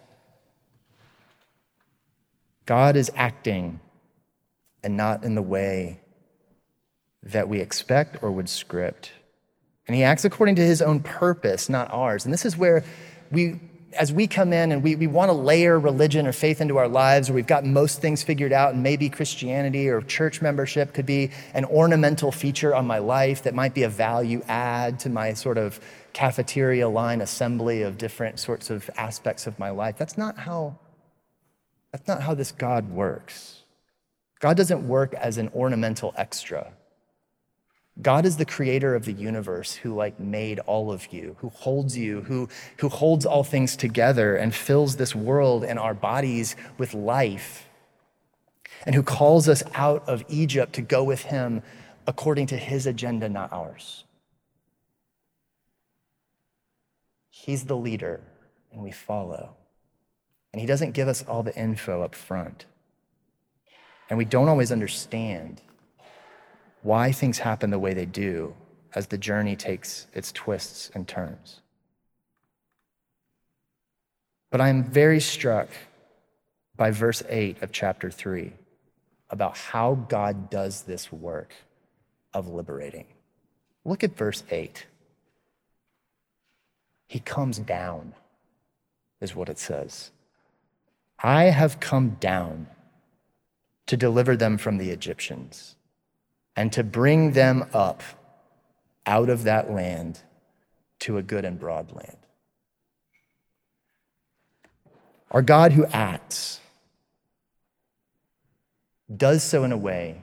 God 2.66 2.96
is 2.96 3.12
acting 3.16 3.80
and 4.84 4.96
not 4.96 5.24
in 5.24 5.36
the 5.36 5.42
way 5.42 6.00
that 7.24 7.50
we 7.50 7.60
expect 7.60 8.22
or 8.22 8.32
would 8.32 8.48
script. 8.48 9.12
And 9.88 9.96
he 9.96 10.04
acts 10.04 10.24
according 10.24 10.56
to 10.56 10.62
his 10.62 10.82
own 10.82 11.02
purpose, 11.02 11.68
not 11.68 11.92
ours. 11.92 12.26
And 12.26 12.34
this 12.34 12.46
is 12.46 12.56
where 12.56 12.86
we 13.32 13.60
as 13.94 14.12
we 14.12 14.28
come 14.28 14.54
in 14.54 14.72
and 14.72 14.84
we, 14.84 14.96
we 14.96 15.08
want 15.08 15.30
to 15.30 15.34
layer 15.34 15.80
religion 15.80 16.28
or 16.28 16.32
faith 16.32 16.62
into 16.62 16.78
our 16.78 16.88
lives, 16.88 17.30
or 17.30 17.34
we've 17.34 17.48
got 17.48 17.66
most 17.66 18.02
things 18.02 18.24
figured 18.24 18.52
out, 18.52 18.74
and 18.74 18.84
maybe 18.84 19.10
Christianity 19.10 19.90
or 19.90 20.02
church 20.02 20.42
membership 20.42 20.94
could 20.94 21.06
be 21.06 21.32
an 21.54 21.66
ornamental 21.66 22.32
feature 22.32 22.76
on 22.76 22.86
my 22.86 23.00
life 23.00 23.44
that 23.44 23.54
might 23.54 23.74
be 23.74 23.84
a 23.84 23.90
value 23.90 24.42
add 24.48 25.00
to 25.00 25.10
my 25.10 25.34
sort 25.34 25.58
of 25.58 25.80
cafeteria 26.14 26.88
line 26.88 27.22
assembly 27.22 27.82
of 27.82 27.98
different 27.98 28.40
sorts 28.40 28.70
of 28.70 28.90
aspects 28.98 29.48
of 29.48 29.58
my 29.58 29.70
life. 29.70 29.98
That's 29.98 30.18
not 30.18 30.38
how, 30.38 30.78
that's 31.92 32.08
not 32.08 32.22
how 32.22 32.34
this 32.34 32.52
God 32.52 32.90
works. 32.90 33.62
God 34.40 34.58
doesn't 34.58 34.88
work 34.88 35.14
as 35.14 35.38
an 35.38 35.50
ornamental 35.56 36.14
extra. 36.18 36.74
God 38.02 38.26
is 38.26 38.38
the 38.38 38.46
creator 38.46 38.96
of 38.96 39.06
the 39.06 39.14
universe 39.14 39.74
who 39.74 39.94
like 39.94 40.20
made 40.20 40.60
all 40.60 40.92
of 40.92 41.14
you, 41.14 41.36
who 41.40 41.50
holds 41.50 41.96
you, 41.96 42.22
who, 42.22 42.50
who 42.78 42.90
holds 42.90 43.26
all 43.26 43.44
things 43.44 43.76
together 43.76 44.36
and 44.36 44.54
fills 44.54 44.96
this 44.96 45.16
world 45.16 45.64
and 45.64 45.78
our 45.78 45.94
bodies 45.94 46.56
with 46.78 46.94
life, 46.96 47.70
and 48.86 48.96
who 48.96 49.04
calls 49.04 49.48
us 49.48 49.62
out 49.76 50.08
of 50.10 50.24
Egypt 50.28 50.74
to 50.74 50.82
go 50.82 51.04
with 51.04 51.24
him 51.24 51.62
according 52.08 52.48
to 52.48 52.58
his 52.58 52.88
agenda, 52.88 53.30
not 53.30 53.54
ours. 53.54 54.04
He's 57.30 57.66
the 57.66 57.78
leader, 57.78 58.22
and 58.72 58.82
we 58.82 58.92
follow. 58.92 59.56
And 60.52 60.60
he 60.60 60.66
doesn't 60.66 60.92
give 60.92 61.08
us 61.08 61.24
all 61.24 61.44
the 61.44 61.56
info 61.56 62.02
up 62.02 62.16
front. 62.16 62.66
And 64.10 64.18
we 64.18 64.26
don't 64.26 64.50
always 64.50 64.72
understand 64.72 65.62
why 66.84 67.12
things 67.12 67.40
happen 67.40 67.70
the 67.70 67.80
way 67.80 67.94
they 67.94 68.06
do 68.06 68.54
as 68.94 69.08
the 69.08 69.18
journey 69.18 69.56
takes 69.56 70.08
its 70.14 70.32
twists 70.32 70.92
and 70.94 71.08
turns. 71.08 71.62
But 74.52 74.62
I'm 74.62 74.84
very 74.84 75.20
struck 75.20 75.70
by 76.76 76.92
verse 76.92 77.24
8 77.28 77.64
of 77.64 77.72
chapter 77.72 78.12
3 78.12 78.54
about 79.30 79.58
how 79.58 79.96
God 80.10 80.50
does 80.50 80.84
this 80.84 81.12
work 81.12 81.54
of 82.34 82.50
liberating. 82.50 83.06
Look 83.84 84.04
at 84.04 84.16
verse 84.16 84.44
8. 84.52 84.86
He 87.08 87.20
comes 87.20 87.60
down, 87.60 88.14
is 89.22 89.36
what 89.36 89.50
it 89.50 89.58
says. 89.58 90.12
I 91.20 91.46
have 91.46 91.80
come 91.80 92.18
down 92.20 92.68
to 93.88 93.98
deliver 93.98 94.36
them 94.36 94.58
from 94.58 94.78
the 94.78 94.92
Egyptians 94.92 95.76
and 96.56 96.72
to 96.74 96.84
bring 96.84 97.32
them 97.32 97.66
up 97.74 98.04
out 99.06 99.30
of 99.30 99.44
that 99.44 99.72
land 99.72 100.22
to 101.00 101.18
a 101.18 101.24
good 101.24 101.46
and 101.46 101.60
broad 101.60 101.92
land. 101.92 102.18
Our 105.32 105.42
God 105.42 105.72
who 105.74 105.86
acts 105.88 106.60
does 109.16 109.44
so 109.44 109.64
in 109.64 109.72
a 109.72 109.78
way 109.78 110.22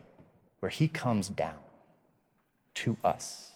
where 0.60 0.70
he 0.70 0.88
comes 0.88 1.28
down 1.28 1.58
to 2.74 2.96
us 3.04 3.50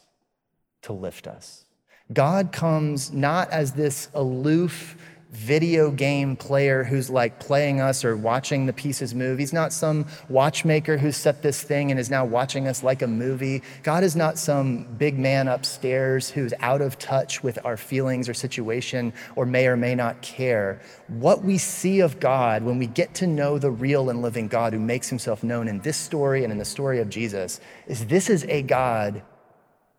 to 0.83 0.93
lift 0.93 1.27
us. 1.27 1.65
God 2.13 2.53
comes 2.53 3.13
not 3.13 3.51
as 3.51 3.73
this 3.73 4.09
aloof, 4.15 4.97
video 5.35 5.91
game 5.91 6.37
player 6.37 6.85
who's 6.85 7.11
like 7.11 7.41
playing 7.41 7.81
us 7.81 8.05
or 8.05 8.17
watching 8.17 8.67
the 8.67 8.73
pieces 8.73 9.15
move. 9.15 9.39
He's 9.39 9.53
not 9.53 9.73
some 9.73 10.07
watchmaker 10.29 10.97
who 10.97 11.11
set 11.11 11.43
this 11.43 11.63
thing 11.63 11.91
and 11.91 11.99
is 11.99 12.09
now 12.09 12.25
watching 12.25 12.69
us 12.69 12.83
like 12.83 13.03
a 13.03 13.07
movie. 13.07 13.63
God 13.83 14.05
is 14.05 14.15
not 14.15 14.39
some 14.39 14.85
big 14.97 15.19
man 15.19 15.49
upstairs 15.49 16.31
who's 16.31 16.55
out 16.61 16.81
of 16.81 16.99
touch 16.99 17.43
with 17.43 17.59
our 17.65 17.77
feelings 17.77 18.29
or 18.29 18.35
situation 18.35 19.13
or 19.35 19.45
may 19.45 19.67
or 19.67 19.77
may 19.77 19.95
not 19.95 20.23
care. 20.23 20.81
What 21.09 21.43
we 21.43 21.59
see 21.59 22.01
of 22.01 22.21
God 22.21 22.63
when 22.63 22.79
we 22.79 22.87
get 22.87 23.15
to 23.15 23.27
know 23.27 23.59
the 23.59 23.71
real 23.71 24.11
and 24.11 24.23
living 24.23 24.47
God 24.47 24.73
who 24.73 24.81
makes 24.81 25.09
himself 25.09 25.43
known 25.43 25.67
in 25.67 25.81
this 25.81 25.97
story 25.97 26.45
and 26.45 26.53
in 26.53 26.59
the 26.59 26.65
story 26.65 27.01
of 27.01 27.11
Jesus 27.11 27.61
is 27.87 28.07
this 28.07 28.31
is 28.31 28.45
a 28.45 28.63
God 28.63 29.23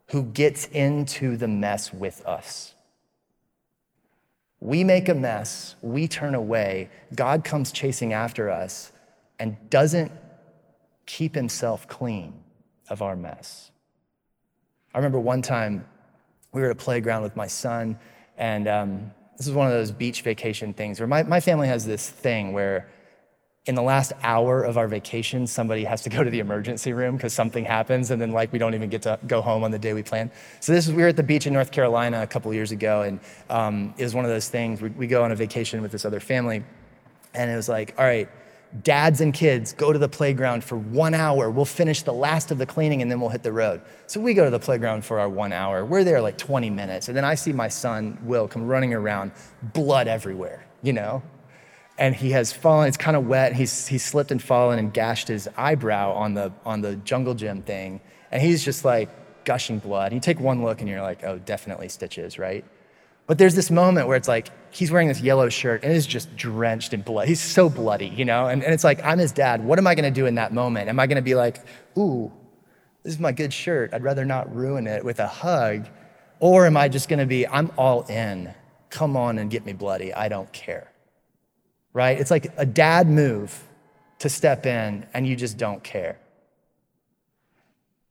who 0.08 0.22
gets 0.22 0.66
into 0.68 1.36
the 1.36 1.48
mess 1.48 1.92
with 1.92 2.24
us. 2.24 2.75
We 4.60 4.84
make 4.84 5.08
a 5.08 5.14
mess, 5.14 5.76
we 5.82 6.08
turn 6.08 6.34
away, 6.34 6.90
God 7.14 7.44
comes 7.44 7.72
chasing 7.72 8.12
after 8.12 8.50
us 8.50 8.92
and 9.38 9.56
doesn't 9.68 10.10
keep 11.04 11.34
himself 11.34 11.86
clean 11.88 12.34
of 12.88 13.02
our 13.02 13.16
mess. 13.16 13.70
I 14.94 14.98
remember 14.98 15.20
one 15.20 15.42
time 15.42 15.86
we 16.52 16.62
were 16.62 16.68
at 16.68 16.72
a 16.72 16.76
playground 16.76 17.22
with 17.22 17.36
my 17.36 17.46
son, 17.46 17.98
and 18.38 18.66
um, 18.66 19.10
this 19.36 19.46
is 19.46 19.52
one 19.52 19.66
of 19.66 19.72
those 19.72 19.90
beach 19.90 20.22
vacation 20.22 20.72
things 20.72 20.98
where 20.98 21.06
my, 21.06 21.22
my 21.22 21.40
family 21.40 21.68
has 21.68 21.84
this 21.84 22.08
thing 22.08 22.52
where 22.52 22.88
in 23.66 23.74
the 23.74 23.82
last 23.82 24.12
hour 24.22 24.62
of 24.62 24.78
our 24.78 24.86
vacation, 24.86 25.46
somebody 25.46 25.82
has 25.84 26.00
to 26.02 26.10
go 26.10 26.22
to 26.22 26.30
the 26.30 26.38
emergency 26.38 26.92
room 26.92 27.16
because 27.16 27.32
something 27.32 27.64
happens, 27.64 28.10
and 28.10 28.22
then 28.22 28.32
like 28.32 28.52
we 28.52 28.58
don't 28.58 28.74
even 28.74 28.88
get 28.88 29.02
to 29.02 29.18
go 29.26 29.42
home 29.42 29.64
on 29.64 29.70
the 29.70 29.78
day 29.78 29.92
we 29.92 30.02
plan. 30.02 30.30
So 30.60 30.72
this 30.72 30.86
is 30.86 30.94
we 30.94 31.02
were 31.02 31.08
at 31.08 31.16
the 31.16 31.22
beach 31.22 31.46
in 31.46 31.52
North 31.52 31.72
Carolina 31.72 32.22
a 32.22 32.26
couple 32.26 32.52
years 32.54 32.70
ago, 32.70 33.02
and 33.02 33.20
um, 33.50 33.92
it 33.98 34.04
was 34.04 34.14
one 34.14 34.24
of 34.24 34.30
those 34.30 34.48
things. 34.48 34.80
We, 34.80 34.90
we 34.90 35.06
go 35.06 35.24
on 35.24 35.32
a 35.32 35.36
vacation 35.36 35.82
with 35.82 35.90
this 35.90 36.04
other 36.04 36.20
family, 36.20 36.62
and 37.34 37.50
it 37.50 37.56
was 37.56 37.68
like, 37.68 37.94
all 37.98 38.04
right, 38.04 38.28
dads 38.84 39.20
and 39.20 39.34
kids 39.34 39.72
go 39.72 39.92
to 39.92 39.98
the 39.98 40.08
playground 40.08 40.62
for 40.62 40.76
one 40.76 41.14
hour. 41.14 41.50
We'll 41.50 41.64
finish 41.64 42.02
the 42.02 42.12
last 42.12 42.52
of 42.52 42.58
the 42.58 42.66
cleaning, 42.66 43.02
and 43.02 43.10
then 43.10 43.20
we'll 43.20 43.30
hit 43.30 43.42
the 43.42 43.52
road. 43.52 43.80
So 44.06 44.20
we 44.20 44.32
go 44.32 44.44
to 44.44 44.50
the 44.50 44.60
playground 44.60 45.04
for 45.04 45.18
our 45.18 45.28
one 45.28 45.52
hour. 45.52 45.84
We're 45.84 46.04
there 46.04 46.20
like 46.20 46.38
20 46.38 46.70
minutes, 46.70 47.08
and 47.08 47.16
then 47.16 47.24
I 47.24 47.34
see 47.34 47.52
my 47.52 47.68
son 47.68 48.16
Will 48.22 48.46
come 48.46 48.64
running 48.64 48.94
around, 48.94 49.32
blood 49.72 50.06
everywhere, 50.06 50.64
you 50.82 50.92
know 50.92 51.20
and 51.98 52.14
he 52.14 52.30
has 52.30 52.52
fallen. 52.52 52.88
It's 52.88 52.96
kind 52.96 53.16
of 53.16 53.26
wet. 53.26 53.54
He's 53.54 53.86
he's 53.86 54.04
slipped 54.04 54.30
and 54.30 54.42
fallen 54.42 54.78
and 54.78 54.92
gashed 54.92 55.28
his 55.28 55.48
eyebrow 55.56 56.12
on 56.12 56.34
the 56.34 56.52
on 56.64 56.80
the 56.80 56.96
jungle 56.96 57.34
gym 57.34 57.62
thing, 57.62 58.00
and 58.30 58.42
he's 58.42 58.64
just 58.64 58.84
like 58.84 59.08
gushing 59.44 59.78
blood. 59.78 60.12
And 60.12 60.14
You 60.14 60.20
take 60.20 60.40
one 60.40 60.62
look 60.62 60.80
and 60.80 60.88
you're 60.88 61.02
like, 61.02 61.24
oh, 61.24 61.38
definitely 61.38 61.88
stitches, 61.88 62.38
right? 62.38 62.64
But 63.26 63.38
there's 63.38 63.54
this 63.54 63.70
moment 63.70 64.06
where 64.06 64.16
it's 64.16 64.28
like 64.28 64.48
he's 64.70 64.90
wearing 64.90 65.08
this 65.08 65.20
yellow 65.20 65.48
shirt 65.48 65.82
and 65.82 65.92
is 65.92 66.06
just 66.06 66.34
drenched 66.36 66.92
in 66.92 67.02
blood. 67.02 67.28
He's 67.28 67.40
so 67.40 67.68
bloody, 67.68 68.08
you 68.08 68.24
know. 68.24 68.46
And, 68.46 68.62
and 68.62 68.74
it's 68.74 68.84
like 68.84 69.02
I'm 69.04 69.18
his 69.18 69.32
dad. 69.32 69.64
What 69.64 69.78
am 69.78 69.86
I 69.86 69.94
going 69.94 70.12
to 70.12 70.20
do 70.20 70.26
in 70.26 70.34
that 70.36 70.52
moment? 70.52 70.88
Am 70.88 71.00
I 71.00 71.06
going 71.06 71.16
to 71.16 71.22
be 71.22 71.34
like, 71.34 71.58
ooh, 71.96 72.30
this 73.02 73.14
is 73.14 73.20
my 73.20 73.32
good 73.32 73.52
shirt. 73.52 73.94
I'd 73.94 74.02
rather 74.02 74.24
not 74.24 74.54
ruin 74.54 74.86
it 74.86 75.04
with 75.04 75.18
a 75.18 75.26
hug, 75.26 75.86
or 76.40 76.66
am 76.66 76.76
I 76.76 76.88
just 76.88 77.08
going 77.08 77.20
to 77.20 77.26
be, 77.26 77.46
I'm 77.46 77.72
all 77.78 78.02
in. 78.02 78.52
Come 78.90 79.16
on 79.16 79.38
and 79.38 79.50
get 79.50 79.64
me 79.64 79.72
bloody. 79.72 80.12
I 80.12 80.28
don't 80.28 80.52
care 80.52 80.90
right? 81.96 82.20
It's 82.20 82.30
like 82.30 82.52
a 82.58 82.66
dad 82.66 83.08
move 83.08 83.64
to 84.18 84.28
step 84.28 84.66
in 84.66 85.06
and 85.14 85.26
you 85.26 85.34
just 85.34 85.56
don't 85.56 85.82
care. 85.82 86.18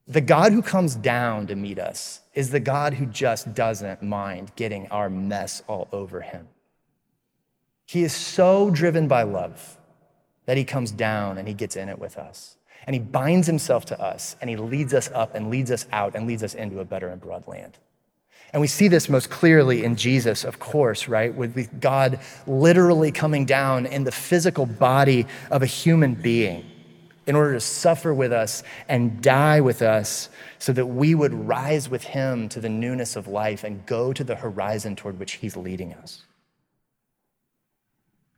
The 0.08 0.20
God 0.20 0.52
who 0.52 0.60
comes 0.60 0.96
down 0.96 1.46
to 1.46 1.54
meet 1.54 1.78
us 1.78 2.20
is 2.34 2.50
the 2.50 2.58
God 2.58 2.94
who 2.94 3.06
just 3.06 3.54
doesn't 3.54 4.02
mind 4.02 4.50
getting 4.56 4.88
our 4.88 5.08
mess 5.08 5.62
all 5.68 5.86
over 5.92 6.20
him. 6.20 6.48
He 7.84 8.02
is 8.02 8.12
so 8.12 8.70
driven 8.70 9.06
by 9.06 9.22
love 9.22 9.78
that 10.46 10.56
he 10.56 10.64
comes 10.64 10.90
down 10.90 11.38
and 11.38 11.46
he 11.46 11.54
gets 11.54 11.76
in 11.76 11.88
it 11.88 12.00
with 12.00 12.16
us. 12.16 12.56
And 12.88 12.94
he 12.94 13.00
binds 13.00 13.46
himself 13.46 13.84
to 13.86 14.00
us 14.00 14.34
and 14.40 14.50
he 14.50 14.56
leads 14.56 14.94
us 14.94 15.08
up 15.14 15.36
and 15.36 15.48
leads 15.48 15.70
us 15.70 15.86
out 15.92 16.16
and 16.16 16.26
leads 16.26 16.42
us 16.42 16.54
into 16.54 16.80
a 16.80 16.84
better 16.84 17.06
and 17.06 17.20
broad 17.20 17.46
land. 17.46 17.78
And 18.52 18.60
we 18.60 18.68
see 18.68 18.88
this 18.88 19.08
most 19.08 19.28
clearly 19.28 19.84
in 19.84 19.96
Jesus, 19.96 20.44
of 20.44 20.58
course, 20.58 21.08
right? 21.08 21.34
With 21.34 21.80
God 21.80 22.20
literally 22.46 23.12
coming 23.12 23.44
down 23.44 23.86
in 23.86 24.04
the 24.04 24.12
physical 24.12 24.66
body 24.66 25.26
of 25.50 25.62
a 25.62 25.66
human 25.66 26.14
being 26.14 26.64
in 27.26 27.34
order 27.34 27.54
to 27.54 27.60
suffer 27.60 28.14
with 28.14 28.32
us 28.32 28.62
and 28.88 29.20
die 29.20 29.60
with 29.60 29.82
us 29.82 30.30
so 30.58 30.72
that 30.72 30.86
we 30.86 31.14
would 31.14 31.34
rise 31.34 31.88
with 31.88 32.04
him 32.04 32.48
to 32.48 32.60
the 32.60 32.68
newness 32.68 33.16
of 33.16 33.26
life 33.26 33.64
and 33.64 33.84
go 33.84 34.12
to 34.12 34.22
the 34.22 34.36
horizon 34.36 34.94
toward 34.94 35.18
which 35.18 35.32
he's 35.32 35.56
leading 35.56 35.92
us. 35.94 36.22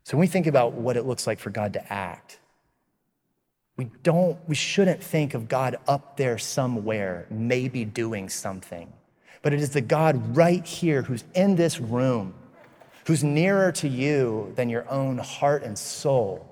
So 0.04 0.16
when 0.16 0.22
we 0.22 0.26
think 0.26 0.46
about 0.46 0.72
what 0.72 0.96
it 0.96 1.04
looks 1.04 1.26
like 1.26 1.38
for 1.38 1.50
God 1.50 1.74
to 1.74 1.92
act, 1.92 2.40
we 3.76 3.90
don't 4.02 4.36
we 4.48 4.54
shouldn't 4.54 5.02
think 5.02 5.34
of 5.34 5.48
God 5.48 5.76
up 5.86 6.16
there 6.16 6.38
somewhere 6.38 7.26
maybe 7.30 7.84
doing 7.84 8.28
something 8.28 8.92
but 9.42 9.52
it 9.52 9.60
is 9.60 9.70
the 9.70 9.80
God 9.80 10.36
right 10.36 10.64
here 10.64 11.02
who's 11.02 11.24
in 11.34 11.56
this 11.56 11.80
room, 11.80 12.34
who's 13.06 13.22
nearer 13.24 13.72
to 13.72 13.88
you 13.88 14.52
than 14.56 14.68
your 14.68 14.88
own 14.90 15.18
heart 15.18 15.62
and 15.62 15.78
soul, 15.78 16.44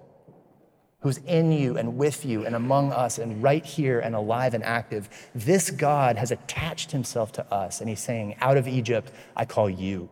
who's 1.00 1.18
in 1.18 1.52
you 1.52 1.76
and 1.76 1.96
with 1.96 2.24
you 2.24 2.46
and 2.46 2.54
among 2.54 2.92
us 2.92 3.18
and 3.18 3.42
right 3.42 3.64
here 3.64 4.00
and 4.00 4.14
alive 4.14 4.54
and 4.54 4.64
active. 4.64 5.08
This 5.34 5.70
God 5.70 6.16
has 6.16 6.30
attached 6.30 6.92
himself 6.92 7.32
to 7.32 7.52
us, 7.52 7.80
and 7.80 7.88
he's 7.88 8.00
saying, 8.00 8.36
Out 8.40 8.56
of 8.56 8.66
Egypt, 8.66 9.12
I 9.34 9.44
call 9.44 9.68
you. 9.68 10.08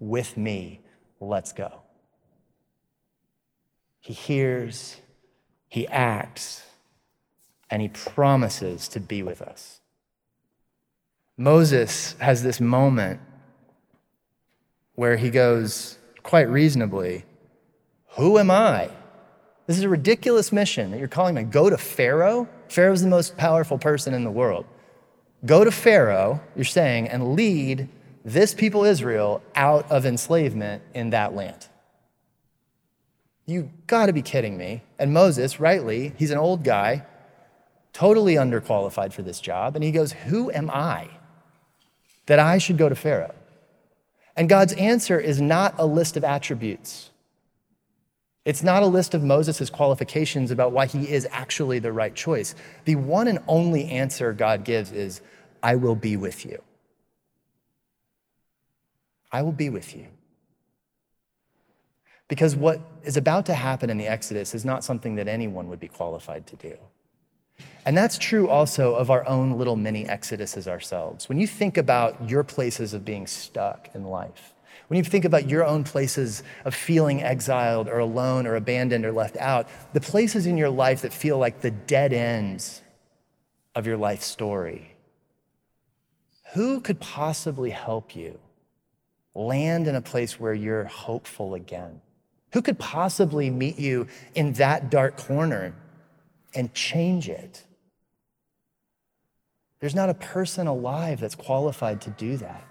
With 0.00 0.36
me, 0.36 0.80
let's 1.20 1.52
go. 1.52 1.82
He 4.00 4.12
hears, 4.12 4.96
he 5.68 5.86
acts, 5.88 6.62
and 7.68 7.82
he 7.82 7.88
promises 7.88 8.88
to 8.88 9.00
be 9.00 9.22
with 9.22 9.42
us. 9.42 9.80
Moses 11.38 12.16
has 12.18 12.42
this 12.42 12.60
moment 12.60 13.20
where 14.96 15.16
he 15.16 15.30
goes, 15.30 15.96
quite 16.24 16.48
reasonably, 16.50 17.24
Who 18.16 18.38
am 18.38 18.50
I? 18.50 18.90
This 19.68 19.78
is 19.78 19.84
a 19.84 19.88
ridiculous 19.88 20.50
mission 20.50 20.90
that 20.90 20.98
you're 20.98 21.06
calling 21.06 21.36
me. 21.36 21.44
Go 21.44 21.70
to 21.70 21.78
Pharaoh? 21.78 22.48
Pharaoh's 22.68 23.02
the 23.02 23.08
most 23.08 23.36
powerful 23.36 23.78
person 23.78 24.14
in 24.14 24.24
the 24.24 24.30
world. 24.30 24.66
Go 25.46 25.62
to 25.62 25.70
Pharaoh, 25.70 26.40
you're 26.56 26.64
saying, 26.64 27.08
and 27.08 27.34
lead 27.34 27.88
this 28.24 28.52
people, 28.52 28.84
Israel, 28.84 29.40
out 29.54 29.88
of 29.90 30.04
enslavement 30.04 30.82
in 30.92 31.10
that 31.10 31.34
land. 31.34 31.68
You 33.46 33.70
gotta 33.86 34.12
be 34.12 34.22
kidding 34.22 34.58
me. 34.58 34.82
And 34.98 35.12
Moses, 35.12 35.60
rightly, 35.60 36.12
he's 36.16 36.32
an 36.32 36.38
old 36.38 36.64
guy, 36.64 37.06
totally 37.92 38.34
underqualified 38.34 39.12
for 39.12 39.22
this 39.22 39.40
job, 39.40 39.76
and 39.76 39.84
he 39.84 39.92
goes, 39.92 40.12
Who 40.12 40.50
am 40.50 40.68
I? 40.70 41.08
That 42.28 42.38
I 42.38 42.58
should 42.58 42.78
go 42.78 42.88
to 42.88 42.94
Pharaoh? 42.94 43.34
And 44.36 44.48
God's 44.48 44.72
answer 44.74 45.18
is 45.18 45.40
not 45.40 45.74
a 45.78 45.84
list 45.84 46.16
of 46.16 46.22
attributes. 46.22 47.10
It's 48.44 48.62
not 48.62 48.82
a 48.82 48.86
list 48.86 49.12
of 49.12 49.22
Moses' 49.22 49.68
qualifications 49.68 50.50
about 50.50 50.72
why 50.72 50.86
he 50.86 51.10
is 51.10 51.26
actually 51.32 51.80
the 51.80 51.92
right 51.92 52.14
choice. 52.14 52.54
The 52.84 52.94
one 52.94 53.28
and 53.28 53.40
only 53.48 53.90
answer 53.90 54.32
God 54.32 54.64
gives 54.64 54.92
is, 54.92 55.20
I 55.62 55.74
will 55.74 55.96
be 55.96 56.16
with 56.16 56.46
you. 56.46 56.62
I 59.32 59.42
will 59.42 59.52
be 59.52 59.68
with 59.68 59.94
you. 59.94 60.06
Because 62.28 62.54
what 62.54 62.80
is 63.04 63.16
about 63.16 63.46
to 63.46 63.54
happen 63.54 63.90
in 63.90 63.98
the 63.98 64.06
Exodus 64.06 64.54
is 64.54 64.64
not 64.64 64.84
something 64.84 65.16
that 65.16 65.28
anyone 65.28 65.68
would 65.68 65.80
be 65.80 65.88
qualified 65.88 66.46
to 66.46 66.56
do. 66.56 66.78
And 67.88 67.96
that's 67.96 68.18
true 68.18 68.50
also 68.50 68.94
of 68.94 69.10
our 69.10 69.26
own 69.26 69.56
little 69.56 69.74
mini 69.74 70.04
exoduses 70.04 70.68
ourselves. 70.68 71.26
When 71.26 71.40
you 71.40 71.46
think 71.46 71.78
about 71.78 72.28
your 72.28 72.44
places 72.44 72.92
of 72.92 73.02
being 73.02 73.26
stuck 73.26 73.88
in 73.94 74.04
life, 74.04 74.52
when 74.88 74.98
you 74.98 75.04
think 75.04 75.24
about 75.24 75.48
your 75.48 75.64
own 75.64 75.84
places 75.84 76.42
of 76.66 76.74
feeling 76.74 77.22
exiled 77.22 77.88
or 77.88 77.98
alone 77.98 78.46
or 78.46 78.56
abandoned 78.56 79.06
or 79.06 79.12
left 79.12 79.38
out, 79.38 79.68
the 79.94 80.02
places 80.02 80.46
in 80.46 80.58
your 80.58 80.68
life 80.68 81.00
that 81.00 81.14
feel 81.14 81.38
like 81.38 81.62
the 81.62 81.70
dead 81.70 82.12
ends 82.12 82.82
of 83.74 83.86
your 83.86 83.96
life 83.96 84.22
story, 84.22 84.94
who 86.52 86.80
could 86.80 87.00
possibly 87.00 87.70
help 87.70 88.14
you 88.14 88.38
land 89.34 89.86
in 89.86 89.94
a 89.94 90.02
place 90.02 90.38
where 90.38 90.52
you're 90.52 90.84
hopeful 90.84 91.54
again? 91.54 92.02
Who 92.52 92.60
could 92.60 92.78
possibly 92.78 93.48
meet 93.48 93.78
you 93.78 94.08
in 94.34 94.52
that 94.54 94.90
dark 94.90 95.16
corner 95.16 95.74
and 96.58 96.74
change 96.74 97.28
it. 97.28 97.64
There's 99.78 99.94
not 99.94 100.10
a 100.10 100.14
person 100.14 100.66
alive 100.66 101.20
that's 101.20 101.36
qualified 101.36 102.00
to 102.00 102.10
do 102.10 102.36
that. 102.38 102.64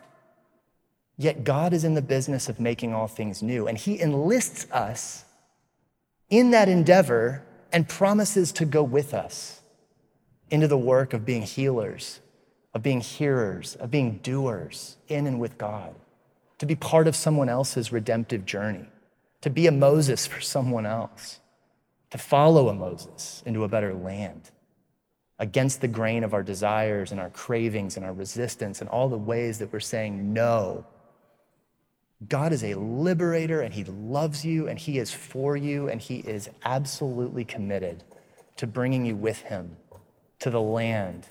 Yet 1.17 1.45
God 1.45 1.71
is 1.71 1.85
in 1.85 1.93
the 1.93 2.01
business 2.01 2.49
of 2.49 2.59
making 2.59 2.93
all 2.93 3.07
things 3.07 3.41
new, 3.41 3.65
and 3.65 3.77
He 3.77 3.99
enlists 3.99 4.69
us 4.71 5.23
in 6.29 6.51
that 6.51 6.67
endeavor 6.67 7.43
and 7.71 7.87
promises 7.87 8.51
to 8.51 8.65
go 8.65 8.83
with 8.83 9.13
us 9.13 9.61
into 10.51 10.67
the 10.67 10.77
work 10.77 11.13
of 11.13 11.25
being 11.25 11.43
healers, 11.43 12.19
of 12.73 12.83
being 12.83 12.99
hearers, 12.99 13.75
of 13.75 13.89
being 13.89 14.17
doers 14.17 14.97
in 15.07 15.27
and 15.27 15.39
with 15.39 15.57
God, 15.57 15.95
to 16.57 16.65
be 16.65 16.75
part 16.75 17.07
of 17.07 17.15
someone 17.15 17.47
else's 17.47 17.93
redemptive 17.93 18.45
journey, 18.45 18.85
to 19.39 19.49
be 19.49 19.65
a 19.65 19.71
Moses 19.71 20.27
for 20.27 20.41
someone 20.41 20.85
else 20.85 21.39
to 22.11 22.17
follow 22.17 22.69
a 22.69 22.73
Moses 22.73 23.43
into 23.45 23.63
a 23.63 23.67
better 23.67 23.93
land 23.93 24.51
against 25.39 25.81
the 25.81 25.87
grain 25.87 26.23
of 26.23 26.33
our 26.33 26.43
desires 26.43 27.11
and 27.11 27.19
our 27.19 27.29
cravings 27.29 27.97
and 27.97 28.05
our 28.05 28.13
resistance 28.13 28.81
and 28.81 28.89
all 28.89 29.09
the 29.09 29.17
ways 29.17 29.59
that 29.59 29.71
we're 29.71 29.79
saying 29.79 30.33
no. 30.33 30.85
God 32.27 32.51
is 32.51 32.63
a 32.63 32.73
liberator 32.73 33.61
and 33.61 33.73
he 33.73 33.83
loves 33.83 34.43
you 34.43 34.67
and 34.67 34.79
he 34.79 34.97
is 34.97 35.11
for 35.11 35.55
you 35.55 35.89
and 35.89 36.01
he 36.01 36.17
is 36.17 36.49
absolutely 36.65 37.45
committed 37.45 38.03
to 38.55 38.65
bringing 38.65 39.05
you 39.05 39.15
with 39.15 39.41
him 39.41 39.77
to 40.39 40.49
the 40.49 40.61
land 40.61 41.27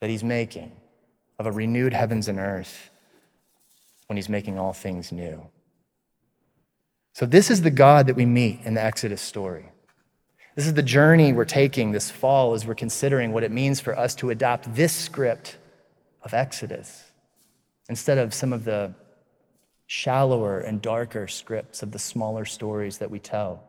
that 0.00 0.10
he's 0.10 0.22
making 0.22 0.70
of 1.38 1.46
a 1.46 1.52
renewed 1.52 1.92
heavens 1.92 2.28
and 2.28 2.38
earth 2.38 2.90
when 4.06 4.16
he's 4.16 4.28
making 4.28 4.58
all 4.58 4.72
things 4.72 5.10
new. 5.10 5.44
So, 7.14 7.26
this 7.26 7.48
is 7.48 7.62
the 7.62 7.70
God 7.70 8.08
that 8.08 8.16
we 8.16 8.26
meet 8.26 8.60
in 8.64 8.74
the 8.74 8.82
Exodus 8.82 9.22
story. 9.22 9.66
This 10.56 10.66
is 10.66 10.74
the 10.74 10.82
journey 10.82 11.32
we're 11.32 11.44
taking 11.44 11.92
this 11.92 12.10
fall 12.10 12.54
as 12.54 12.66
we're 12.66 12.74
considering 12.74 13.32
what 13.32 13.44
it 13.44 13.52
means 13.52 13.78
for 13.78 13.96
us 13.96 14.16
to 14.16 14.30
adopt 14.30 14.74
this 14.74 14.92
script 14.92 15.56
of 16.22 16.34
Exodus 16.34 17.04
instead 17.88 18.18
of 18.18 18.34
some 18.34 18.52
of 18.52 18.64
the 18.64 18.94
shallower 19.86 20.58
and 20.58 20.82
darker 20.82 21.28
scripts 21.28 21.84
of 21.84 21.92
the 21.92 22.00
smaller 22.00 22.44
stories 22.44 22.98
that 22.98 23.12
we 23.12 23.20
tell 23.20 23.62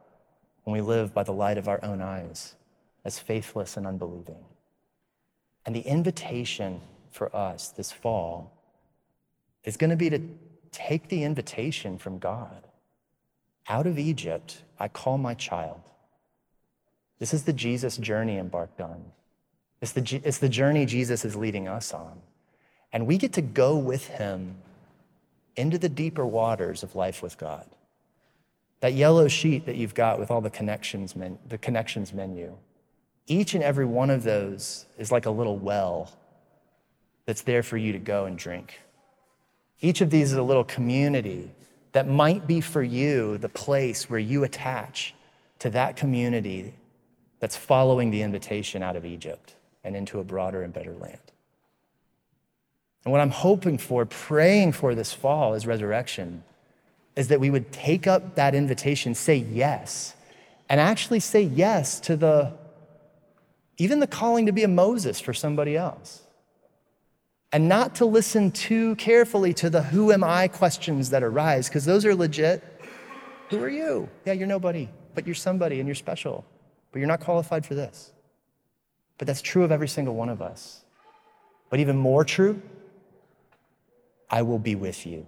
when 0.63 0.73
we 0.73 0.81
live 0.81 1.13
by 1.13 1.21
the 1.21 1.31
light 1.31 1.59
of 1.59 1.67
our 1.67 1.83
own 1.83 2.01
eyes 2.01 2.55
as 3.03 3.19
faithless 3.19 3.77
and 3.77 3.85
unbelieving. 3.85 4.43
And 5.67 5.75
the 5.75 5.81
invitation 5.81 6.81
for 7.11 7.35
us 7.35 7.69
this 7.69 7.91
fall 7.91 8.51
is 9.63 9.77
going 9.77 9.91
to 9.91 9.95
be 9.95 10.09
to 10.09 10.21
take 10.71 11.09
the 11.09 11.23
invitation 11.23 11.99
from 11.99 12.17
God. 12.17 12.64
Out 13.67 13.87
of 13.87 13.97
Egypt, 13.97 14.61
I 14.79 14.87
call 14.87 15.17
my 15.17 15.33
child. 15.33 15.81
This 17.19 17.33
is 17.33 17.43
the 17.43 17.53
Jesus 17.53 17.97
journey 17.97 18.37
embarked 18.37 18.81
on. 18.81 19.03
It's 19.81 19.91
the, 19.91 20.21
it's 20.23 20.37
the 20.37 20.49
journey 20.49 20.85
Jesus 20.85 21.25
is 21.25 21.35
leading 21.35 21.67
us 21.67 21.93
on. 21.93 22.19
And 22.93 23.07
we 23.07 23.17
get 23.17 23.33
to 23.33 23.41
go 23.41 23.77
with 23.77 24.07
him 24.07 24.55
into 25.55 25.77
the 25.77 25.89
deeper 25.89 26.25
waters 26.25 26.83
of 26.83 26.95
life 26.95 27.23
with 27.23 27.37
God. 27.37 27.65
That 28.81 28.93
yellow 28.93 29.27
sheet 29.27 29.65
that 29.65 29.75
you've 29.75 29.95
got 29.95 30.19
with 30.19 30.29
all 30.29 30.41
the 30.41 30.49
connections, 30.49 31.15
men, 31.15 31.39
the 31.47 31.57
connections 31.57 32.13
menu, 32.13 32.55
each 33.27 33.55
and 33.55 33.63
every 33.63 33.85
one 33.85 34.09
of 34.09 34.23
those 34.23 34.85
is 34.97 35.11
like 35.11 35.25
a 35.25 35.31
little 35.31 35.57
well 35.57 36.11
that's 37.25 37.41
there 37.41 37.63
for 37.63 37.77
you 37.77 37.91
to 37.93 37.99
go 37.99 38.25
and 38.25 38.37
drink. 38.37 38.79
Each 39.81 40.01
of 40.01 40.09
these 40.09 40.31
is 40.31 40.37
a 40.37 40.43
little 40.43 40.63
community 40.63 41.51
that 41.95 42.09
might 42.09 42.45
be 42.45 42.59
for 42.59 42.83
you 42.83 43.37
the 43.37 43.47
place 43.47 44.09
where 44.09 44.19
you 44.19 44.43
attach 44.43 45.13
to 45.59 45.69
that 45.69 45.95
community 45.95 46.73
that's 47.39 47.55
following 47.55 48.11
the 48.11 48.21
invitation 48.21 48.83
out 48.83 48.97
of 48.97 49.05
Egypt 49.05 49.55
and 49.81 49.95
into 49.95 50.19
a 50.19 50.23
broader 50.25 50.61
and 50.61 50.73
better 50.73 50.91
land. 50.91 51.17
And 53.05 53.13
what 53.13 53.21
I'm 53.21 53.29
hoping 53.29 53.77
for, 53.77 54.05
praying 54.05 54.73
for 54.73 54.93
this 54.93 55.13
fall 55.13 55.53
is 55.53 55.65
resurrection, 55.65 56.43
is 57.15 57.29
that 57.29 57.39
we 57.39 57.49
would 57.49 57.71
take 57.71 58.07
up 58.07 58.35
that 58.35 58.53
invitation, 58.53 59.15
say 59.15 59.37
yes, 59.37 60.15
and 60.67 60.81
actually 60.81 61.21
say 61.21 61.43
yes 61.43 62.01
to 62.01 62.17
the 62.17 62.51
even 63.77 64.01
the 64.01 64.07
calling 64.07 64.47
to 64.47 64.51
be 64.51 64.63
a 64.63 64.67
Moses 64.67 65.21
for 65.21 65.33
somebody 65.33 65.77
else. 65.77 66.24
And 67.55 67.69
not 67.69 67.95
to 67.95 68.05
listen 68.05 68.51
too 68.51 68.97
carefully 68.97 69.53
to 69.53 69.69
the 69.69 69.81
who 69.81 70.11
am 70.11 70.25
I 70.25 70.49
questions 70.49 71.11
that 71.11 71.23
arise, 71.23 71.69
because 71.69 71.85
those 71.85 72.05
are 72.05 72.13
legit. 72.13 72.61
Who 73.49 73.63
are 73.63 73.69
you? 73.69 74.09
Yeah, 74.25 74.33
you're 74.33 74.45
nobody, 74.45 74.89
but 75.13 75.25
you're 75.25 75.35
somebody 75.35 75.79
and 75.79 75.87
you're 75.87 75.95
special, 75.95 76.43
but 76.91 76.99
you're 76.99 77.07
not 77.07 77.21
qualified 77.21 77.65
for 77.65 77.73
this. 77.73 78.11
But 79.17 79.27
that's 79.27 79.41
true 79.41 79.63
of 79.63 79.71
every 79.71 79.87
single 79.87 80.15
one 80.15 80.27
of 80.27 80.41
us. 80.41 80.83
But 81.69 81.79
even 81.79 81.95
more 81.95 82.25
true, 82.25 82.61
I 84.29 84.41
will 84.41 84.59
be 84.59 84.75
with 84.75 85.05
you, 85.05 85.25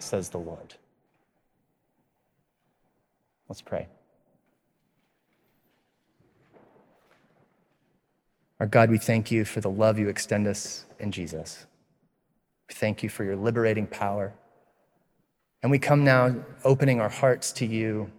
says 0.00 0.30
the 0.30 0.38
Lord. 0.38 0.74
Let's 3.48 3.62
pray. 3.62 3.86
Our 8.58 8.66
God, 8.66 8.90
we 8.90 8.98
thank 8.98 9.30
you 9.30 9.44
for 9.44 9.60
the 9.60 9.70
love 9.70 9.98
you 9.98 10.08
extend 10.08 10.46
us 10.46 10.86
in 10.98 11.12
Jesus. 11.12 11.66
We 12.68 12.74
thank 12.74 13.02
you 13.02 13.08
for 13.08 13.22
your 13.22 13.36
liberating 13.36 13.86
power. 13.86 14.32
And 15.62 15.70
we 15.70 15.78
come 15.78 16.04
now 16.04 16.34
opening 16.64 17.00
our 17.00 17.08
hearts 17.08 17.52
to 17.52 17.66
you, 17.66 18.10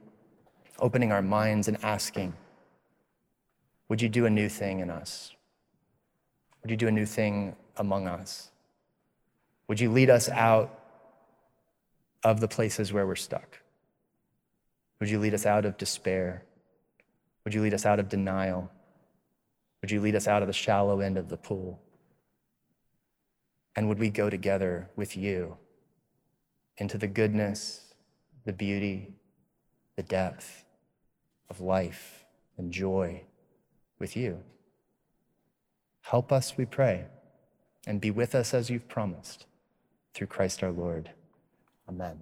opening 0.80 1.12
our 1.12 1.21
minds 1.21 1.67
and 1.67 1.84
asking, 1.84 2.34
would 3.89 4.02
you 4.02 4.10
do 4.10 4.26
a 4.26 4.30
new 4.30 4.50
thing 4.50 4.80
in 4.80 4.89
us? 4.89 5.34
Would 6.62 6.71
you 6.71 6.78
do 6.78 6.88
a 6.88 6.91
new 6.91 7.06
thing 7.06 7.56
among 7.78 8.08
us? 8.08 8.52
Would 9.67 9.80
you 9.80 9.91
lead 9.91 10.10
us 10.10 10.30
out 10.30 10.78
of 12.23 12.41
the 12.41 12.47
places 12.47 12.93
where 12.93 13.08
we're 13.08 13.15
stuck? 13.15 13.60
Would 15.00 15.10
you 15.10 15.19
lead 15.19 15.34
us 15.34 15.45
out 15.45 15.65
of 15.65 15.78
despair? 15.78 16.43
Would 17.43 17.54
you 17.54 17.62
lead 17.62 17.73
us 17.73 17.86
out 17.86 18.00
of 18.00 18.10
denial? 18.10 18.69
Would 19.81 19.91
you 19.91 20.01
lead 20.01 20.15
us 20.15 20.27
out 20.27 20.41
of 20.41 20.47
the 20.47 20.53
shallow 20.53 20.99
end 20.99 21.17
of 21.17 21.29
the 21.29 21.37
pool? 21.37 21.79
And 23.75 23.87
would 23.87 23.99
we 23.99 24.09
go 24.09 24.29
together 24.29 24.89
with 24.95 25.15
you 25.15 25.57
into 26.77 26.97
the 26.97 27.07
goodness, 27.07 27.93
the 28.45 28.53
beauty, 28.53 29.13
the 29.95 30.03
depth 30.03 30.65
of 31.49 31.61
life 31.61 32.25
and 32.57 32.71
joy 32.71 33.21
with 33.99 34.17
you? 34.17 34.39
Help 36.01 36.31
us, 36.31 36.57
we 36.57 36.65
pray, 36.65 37.05
and 37.85 38.01
be 38.01 38.09
with 38.09 38.33
us 38.33 38.53
as 38.53 38.69
you've 38.69 38.87
promised 38.87 39.45
through 40.13 40.27
Christ 40.27 40.63
our 40.63 40.71
Lord. 40.71 41.11
Amen. 41.87 42.21